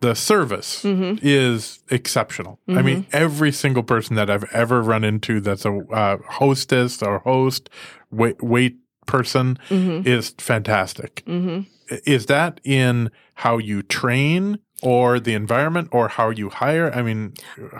[0.00, 1.18] the service Mm-hmm.
[1.22, 2.58] is exceptional.
[2.68, 7.20] I mean, every single person that I've ever run into that's a uh, hostess or
[7.20, 7.70] host,
[8.10, 8.76] wait, wait
[9.06, 10.06] person Mm-hmm.
[10.06, 11.22] is fantastic.
[12.06, 14.58] Is that in how you train?
[14.82, 16.92] Or the environment, or how you hire.
[16.92, 17.32] I mean,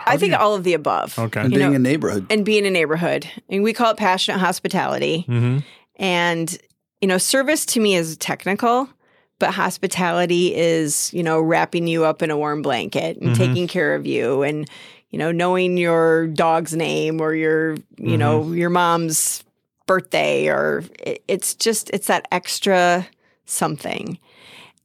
[0.07, 1.41] i think you- all of the above Okay.
[1.41, 2.25] And You being know- a neighborhood.
[2.31, 5.59] and being a neighborhood and we call it passionate hospitality hmm
[5.97, 6.57] and
[7.01, 8.89] you know service to me is technical
[9.39, 13.43] but hospitality is you know wrapping you up in a warm blanket and mm-hmm.
[13.43, 14.69] taking care of you and
[15.09, 18.17] you know knowing your dog's name or your you mm-hmm.
[18.17, 19.43] know your mom's
[19.87, 23.07] birthday or it, it's just it's that extra
[23.45, 24.17] something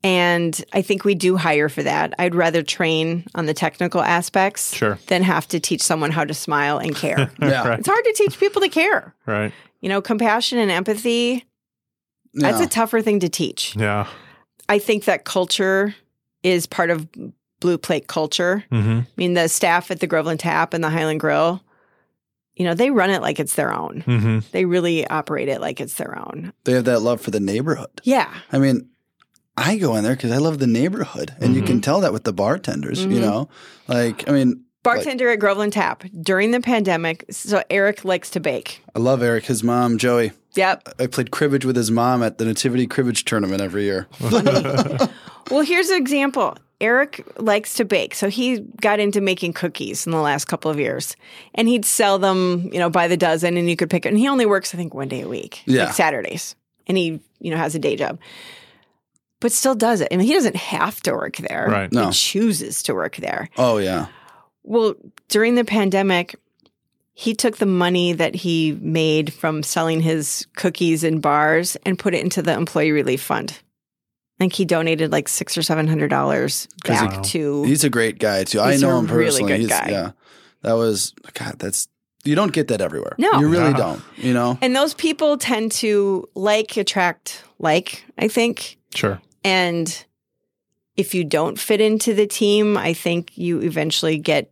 [0.02, 4.74] and i think we do hire for that i'd rather train on the technical aspects
[4.74, 4.98] Sure.
[5.06, 7.66] than have to teach someone how to smile and care Yeah.
[7.66, 7.78] Right.
[7.78, 9.52] it's hard to teach people to care Right.
[9.80, 11.46] you know compassion and empathy
[12.34, 13.74] that's a tougher thing to teach.
[13.76, 14.06] Yeah.
[14.70, 15.94] I think that culture
[16.42, 17.06] is part of
[17.60, 18.64] blue plate culture.
[18.70, 21.62] hmm I mean, the staff at the Groveland Tap and the Highland Grill,
[22.56, 24.00] you know, they run it like it's their own.
[24.02, 26.52] hmm They really operate it like it's their own.
[26.64, 28.00] they have that love for the neighborhood.
[28.04, 28.32] Yeah.
[28.52, 28.88] I mean,
[29.56, 31.66] I go in there because I love the neighborhood, and you Mm-hmm.
[31.66, 33.04] can tell that with the bartenders.
[33.04, 33.48] You know,
[33.88, 37.26] like I mean, Bartender at Groveland Tap during the pandemic.
[37.30, 38.82] So Eric likes to bake.
[38.94, 39.44] I love Eric.
[39.44, 40.32] His mom, Joey.
[40.54, 40.88] Yep.
[40.98, 44.08] I played cribbage with his mom at the Nativity Cribbage Tournament every year.
[45.50, 46.56] Well, here's an example.
[46.80, 48.14] Eric likes to bake.
[48.14, 51.16] So he got into making cookies in the last couple of years.
[51.54, 54.10] And he'd sell them, you know, by the dozen and you could pick it.
[54.10, 55.62] And he only works, I think, one day a week.
[55.66, 55.86] Yeah.
[55.86, 56.54] Like Saturdays.
[56.86, 58.18] And he, you know, has a day job.
[59.40, 60.08] But still does it.
[60.12, 61.66] I mean, he doesn't have to work there.
[61.68, 61.92] Right.
[61.92, 62.06] No.
[62.06, 63.48] He chooses to work there.
[63.56, 64.06] Oh yeah,
[64.62, 64.94] Well,
[65.28, 66.36] during the pandemic,
[67.20, 72.14] he took the money that he made from selling his cookies in bars and put
[72.14, 73.50] it into the employee relief fund.
[73.52, 77.62] I think he donated like six or seven hundred dollars 'Cause he- back to.
[77.64, 78.58] he's a great guy too.
[78.60, 79.52] I He's know a him really personally.
[79.52, 79.88] good He's, guy.
[79.90, 80.10] Yeah,
[80.62, 81.56] that was God.
[81.58, 81.88] That's
[82.24, 83.14] you don't get that everywhere.
[83.18, 83.38] No.
[83.40, 83.76] you really Yeah.
[83.76, 84.02] don't.
[84.16, 88.02] You know, and those people tend to like attract like.
[88.16, 89.20] I think, Sure.
[89.44, 90.04] and
[90.96, 94.50] if you don't fit into the team, I think you eventually get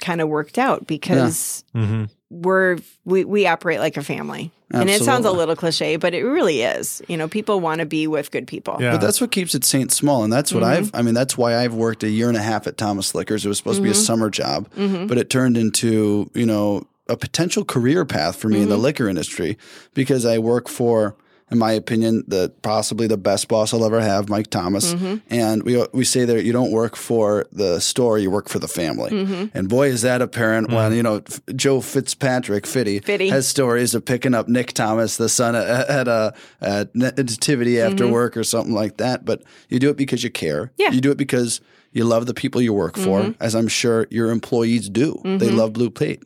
[0.00, 2.76] kind of worked out because hmm we're
[3.06, 4.50] we we operate like a family.
[4.70, 7.00] And it sounds a little cliche, but it really is.
[7.08, 8.76] You know, people want to be with good people.
[8.78, 8.90] Yeah.
[8.90, 10.72] But that's what keeps it Saint small, and that's what Mm-hmm.
[10.84, 10.90] I've.
[10.94, 13.46] I mean, that's why I've worked a year and a half at Thomas Liquors.
[13.46, 14.02] It was supposed to be a Mm-hmm.
[14.02, 14.68] summer job,
[15.08, 18.82] but it turned into you know a potential career path for me in the Mm-hmm.
[18.84, 19.56] liquor industry
[19.94, 21.16] because I work for,
[21.50, 24.92] in my opinion, the possibly the best boss I'll ever have, Mike Thomas.
[24.94, 25.16] Mm-hmm.
[25.30, 28.68] And we we say there, you don't work for the store, you work for the
[28.68, 29.10] family.
[29.10, 29.56] Mm-hmm.
[29.56, 33.28] And boy, is that apparent when you know F- Joe Fitzpatrick Fitty, Fitty.
[33.30, 38.06] has stories of picking up Nick Thomas, the son at, at a at nativity after
[38.08, 39.24] work or something like that.
[39.24, 40.64] But you do it because you care.
[40.66, 40.82] Mm-hmm.
[40.82, 40.90] Yeah.
[40.90, 41.60] You do it because
[41.92, 43.42] you love the people you work for, Mm-hmm.
[43.42, 45.18] as I'm sure your employees do.
[45.24, 46.22] They love Blue Plate.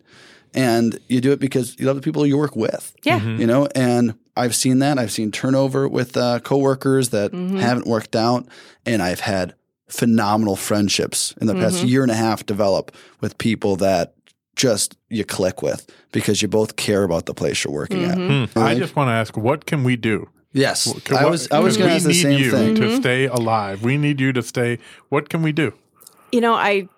[0.55, 2.95] And you do it because you love the people you work with.
[3.05, 3.23] Yeah.
[3.25, 4.99] You know, and I've seen that.
[4.99, 7.59] I've seen turnover with uh, coworkers that Mm-hmm.
[7.59, 8.47] haven't worked out.
[8.87, 9.55] And I've had
[9.89, 11.63] phenomenal friendships in the Mm-hmm.
[11.63, 14.15] past year and a half develop with people that
[14.57, 18.33] just you click with because you both care about the place you're working Mm-hmm.
[18.45, 18.49] at.
[18.51, 18.59] Hmm.
[18.59, 20.29] I just want to ask, what can we do?
[20.55, 22.75] Yes, Can- I was I was we going to ask the need same you thing.
[22.75, 23.01] to Mm-hmm.
[23.01, 23.83] stay alive.
[23.83, 24.79] We need you to stay.
[25.09, 25.73] What can we do?
[26.31, 26.89] You know, I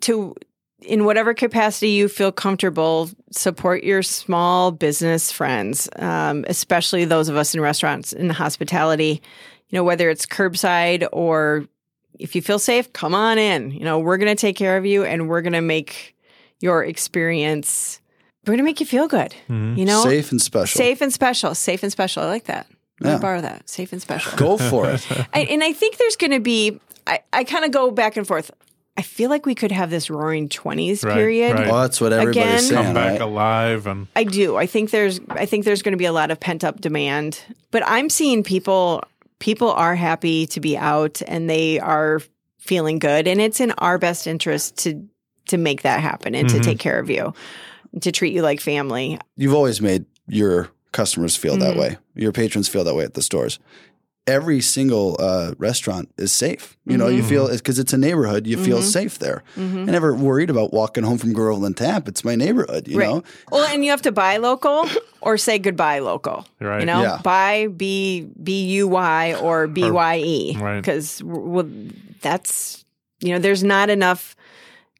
[0.00, 0.34] to
[0.82, 7.36] in whatever capacity you feel comfortable, support your small business friends, um, especially those of
[7.36, 9.20] us in restaurants in hospitality.
[9.70, 11.66] You know, whether it's curbside or
[12.18, 13.70] if you feel safe, come on in.
[13.72, 16.16] You know, we're going to take care of you, and we're going to make
[16.60, 18.00] your experience.
[18.46, 19.34] We're going to make you feel good.
[19.48, 20.78] You know, Safe and special.
[20.78, 21.54] safe and special.
[21.54, 22.22] Safe and special.
[22.22, 22.66] I like that.
[23.02, 23.68] I'm borrow that.
[23.68, 24.36] Safe and special.
[24.36, 25.06] Go for it.
[25.34, 28.26] I, and I think there's going to be, I, I kind of go back and
[28.26, 28.50] forth.
[28.98, 31.54] I feel like we could have this roaring 20s Right, period.
[31.54, 31.68] right.
[31.68, 32.84] Well, that's what everybody's Again- saying.
[32.84, 33.20] Come back right?
[33.20, 34.56] alive and I do.
[34.56, 37.40] I think there's I think there's going to be a lot of pent up demand.
[37.70, 39.02] But I'm seeing people
[39.38, 42.20] people are happy to be out and they are
[42.58, 45.08] feeling good and it's in our best interest to
[45.46, 47.32] to make that happen and to take care of you.
[48.02, 49.18] To treat you like family.
[49.36, 51.80] You've always made your customers feel that Mm-hmm.
[51.80, 51.96] way.
[52.16, 53.58] Your patrons feel that way at the stores.
[54.28, 56.76] Every single uh, restaurant is safe.
[56.84, 57.56] You know, you feel mm-hmm.
[57.56, 58.86] because it's a neighborhood, you feel mm-hmm.
[58.86, 59.42] safe there.
[59.56, 59.80] Mm-hmm.
[59.88, 62.08] I never worried about walking home from Groveland Tap.
[62.08, 62.86] It's my neighborhood.
[62.86, 63.08] You Right.
[63.08, 64.86] know, Well, and you have to buy local
[65.22, 66.46] or say goodbye local.
[66.60, 66.80] Right.
[66.80, 67.20] You know, Yeah.
[67.22, 70.80] buy B B U Y or B Y E Right.
[70.80, 71.68] because well,
[72.20, 72.84] that's
[73.20, 74.36] you know there's not enough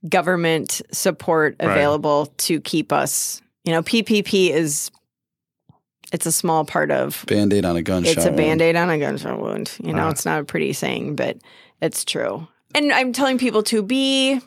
[0.09, 1.71] government support Right.
[1.71, 3.43] available to keep us.
[3.65, 4.91] You know, PPP is
[6.13, 8.17] it's a small part of band aid on a gunshot.
[8.17, 8.37] it's a wound.
[8.37, 9.73] band aid on a gunshot wound.
[9.83, 10.11] You know, Uh.
[10.11, 11.37] it's not a pretty saying, but
[11.81, 12.47] it's true.
[12.75, 14.41] And I'm telling people to be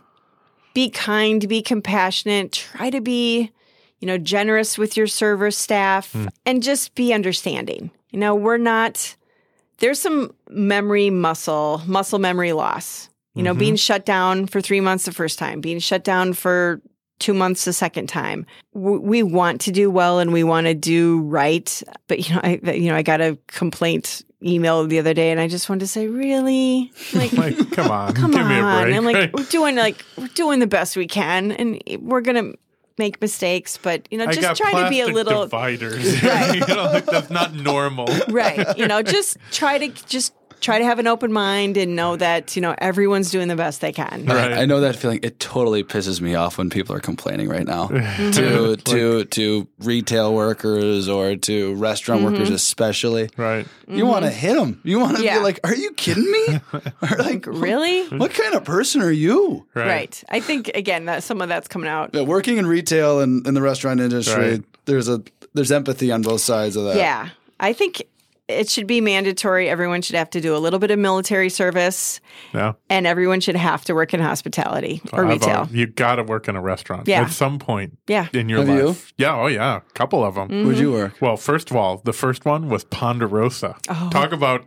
[0.74, 3.52] be kind, be compassionate, try to be,
[4.00, 7.92] you know, generous with your server staff and just be understanding.
[8.12, 9.16] You know, we're not
[9.80, 13.10] there's some memory muscle, muscle memory loss.
[13.34, 16.82] You know, being shut down for 3 months the first time, being shut down for
[17.22, 18.46] two months the second time.
[18.74, 22.60] We want to do well and we want to do right, but you know, I
[22.74, 25.88] you know I got a complaint email the other day, and I just wanted to
[25.88, 27.32] say, really, like.
[27.34, 28.96] Like, come on, Come give on, me a break.
[28.96, 29.34] and like right?
[29.38, 32.54] we're doing like we're doing the best we can, and we're gonna
[32.98, 36.22] make mistakes, but you know, just try to be a little dividers.
[36.24, 36.56] Right.
[36.56, 38.08] you know, like that's not normal.
[38.30, 38.78] right.
[38.78, 42.56] You know, just try to just try to have an open mind and know that
[42.56, 44.26] you know everyone's doing the best they can.
[44.26, 44.54] Right.
[44.54, 45.20] I, I know that feeling.
[45.24, 47.88] It totally pisses me off when people are complaining right now
[48.34, 52.54] to to to retail workers or to restaurant workers, Mm-hmm.
[52.56, 53.30] especially.
[53.36, 53.68] Right.
[53.88, 54.80] You want to hit them.
[54.84, 55.40] You want to Yeah.
[55.40, 56.60] be like, "Are you kidding me?"
[57.02, 58.08] or like, Really?
[58.18, 59.88] "What kind of person are you?" Right.
[59.88, 60.24] Right.
[60.30, 62.12] I think again that some of that's coming out.
[62.14, 64.64] Yeah, working in retail and in the restaurant industry, Right.
[64.86, 65.22] there's a
[65.54, 66.96] there's empathy on both sides of that.
[66.96, 67.30] Yeah.
[67.60, 68.02] I think
[68.52, 69.70] it should be mandatory.
[69.70, 72.20] Everyone should have to do a little bit of military service,
[72.54, 72.74] Yeah.
[72.90, 75.50] and everyone should have to work in hospitality or I've retail.
[75.56, 77.22] al- you got to work in a restaurant Yeah.
[77.22, 78.28] at some point Yeah.
[78.34, 79.14] in your Have life.
[79.18, 79.36] Yeah.
[79.36, 79.78] Oh, yeah.
[79.78, 80.66] A couple of them.
[80.66, 81.14] Where'd you work?
[81.22, 83.76] Well, first of all, the first one was Ponderosa.
[84.12, 84.66] Talk about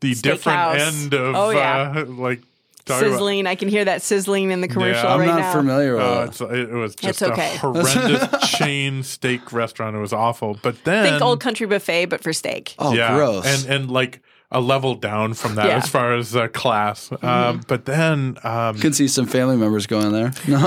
[0.00, 0.70] the different Oh.
[0.72, 1.94] End of Oh, yeah.
[1.96, 2.42] uh, like
[2.86, 3.46] talk about- Sizzling.
[3.46, 5.52] I can hear that sizzling in the commercial I'm right I'm not now.
[5.52, 6.26] familiar with Uh, it.
[6.28, 7.54] it's, it was It's just okay.
[7.54, 9.94] a horrendous chain steak restaurant.
[9.96, 10.58] It was awful.
[10.62, 12.74] But then Think Old Country Buffet, but for steak.
[12.78, 13.44] Oh, yeah, gross.
[13.44, 14.22] and and like
[14.52, 15.76] a level down from that Yeah.
[15.78, 17.08] as far as uh, class.
[17.08, 17.26] Mm-hmm.
[17.26, 20.32] Um, but then um, can see some family members going there.
[20.48, 20.66] No.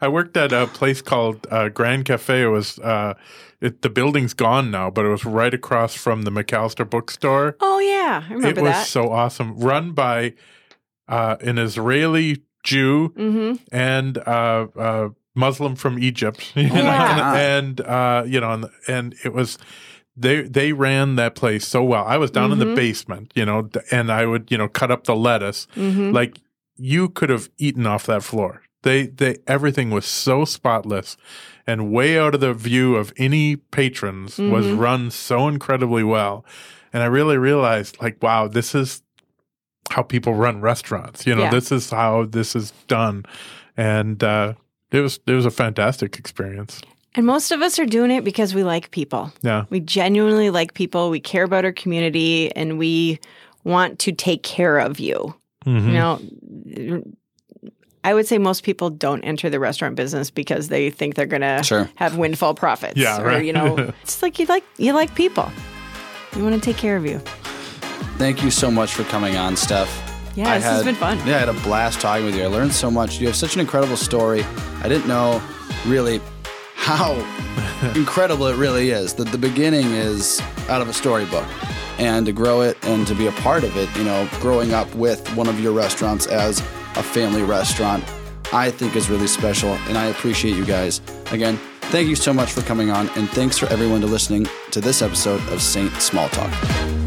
[0.00, 2.42] I worked at a place called uh, Grand Cafe.
[2.42, 3.14] It was uh,
[3.60, 7.56] it, the building's gone now, but it was right across from the Macalester bookstore.
[7.60, 9.58] Oh yeah, I remember It remember was so awesome.
[9.58, 10.34] Run by
[11.10, 17.34] uh, an Israeli Jew hmm and uh, uh, Muslim from Egypt, you know, Yeah.
[17.34, 19.58] and uh, you know, and, and it was
[20.16, 22.04] they they ran that place so well.
[22.06, 25.04] I was down in the basement, you know, and I would you know cut up
[25.04, 26.40] the lettuce hmm like
[26.76, 28.62] you could have eaten off that floor.
[28.82, 31.16] They they everything was so spotless
[31.66, 36.44] and way out of the view of any patrons was run so incredibly well.
[36.92, 39.02] And I really realized like wow, this is
[39.90, 41.26] how people run restaurants.
[41.26, 41.50] You know, Yeah.
[41.50, 43.24] this is how this is done.
[43.76, 44.54] And uh
[44.92, 46.80] it was it was a fantastic experience.
[47.16, 49.32] And most of us are doing it because we like people.
[49.42, 49.64] Yeah.
[49.68, 51.10] We genuinely like people.
[51.10, 53.18] We care about our community, and we
[53.64, 55.34] want to take care of you.
[55.66, 55.86] Mhm.
[55.86, 57.02] You know,
[58.04, 61.42] I would say most people don't enter the restaurant business because they think they're going
[61.42, 61.90] to Sure.
[61.96, 62.96] have windfall profits.
[62.96, 63.44] Yeah, or right.
[63.44, 65.50] you know, it's like you like you like people.
[66.36, 67.20] You want to take care of you.
[68.20, 69.88] Thank you so much for coming on, Steph.
[70.36, 71.16] Yeah, I this has been fun.
[71.26, 72.42] Yeah, I had a blast talking with you.
[72.42, 73.18] I learned so much.
[73.18, 74.44] You have such an incredible story.
[74.82, 75.42] I didn't know
[75.86, 76.20] really
[76.74, 77.14] how
[77.96, 79.14] incredible it really is.
[79.14, 81.46] That the beginning is out of a storybook.
[81.98, 84.94] And to grow it and to be a part of it, you know, growing up
[84.94, 86.60] with one of your restaurants as
[86.96, 88.04] a family restaurant,
[88.52, 89.70] I think is really special.
[89.88, 91.00] And I appreciate you guys.
[91.30, 93.08] Again, thank you so much for coming on.
[93.16, 96.99] And thanks for everyone to listening to this episode of Saint Small Talk.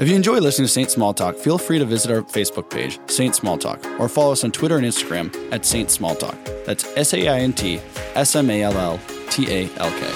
[0.00, 2.98] If you enjoy listening to Saint Small Talk, feel free to visit our Facebook page,
[3.04, 6.38] Saint Small Talk, or follow us on Twitter and Instagram at Saint Small Talk.
[6.64, 7.82] That's S A I N T
[8.14, 8.98] S M A L L
[9.28, 10.06] T A L K.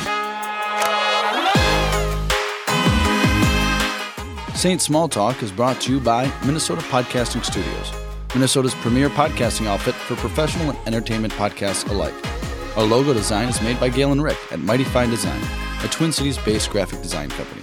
[4.55, 7.93] Saint Small Talk is brought to you by Minnesota Podcasting Studios,
[8.35, 12.15] Minnesota's premier podcasting outfit for professional and entertainment podcasts alike.
[12.79, 15.43] Our logo design is made by Galen Rick at Mighty Fine Design,
[15.83, 17.61] a Twin Cities based graphic design company.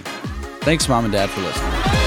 [0.60, 2.01] Thanks, Mom and Dad, for listening.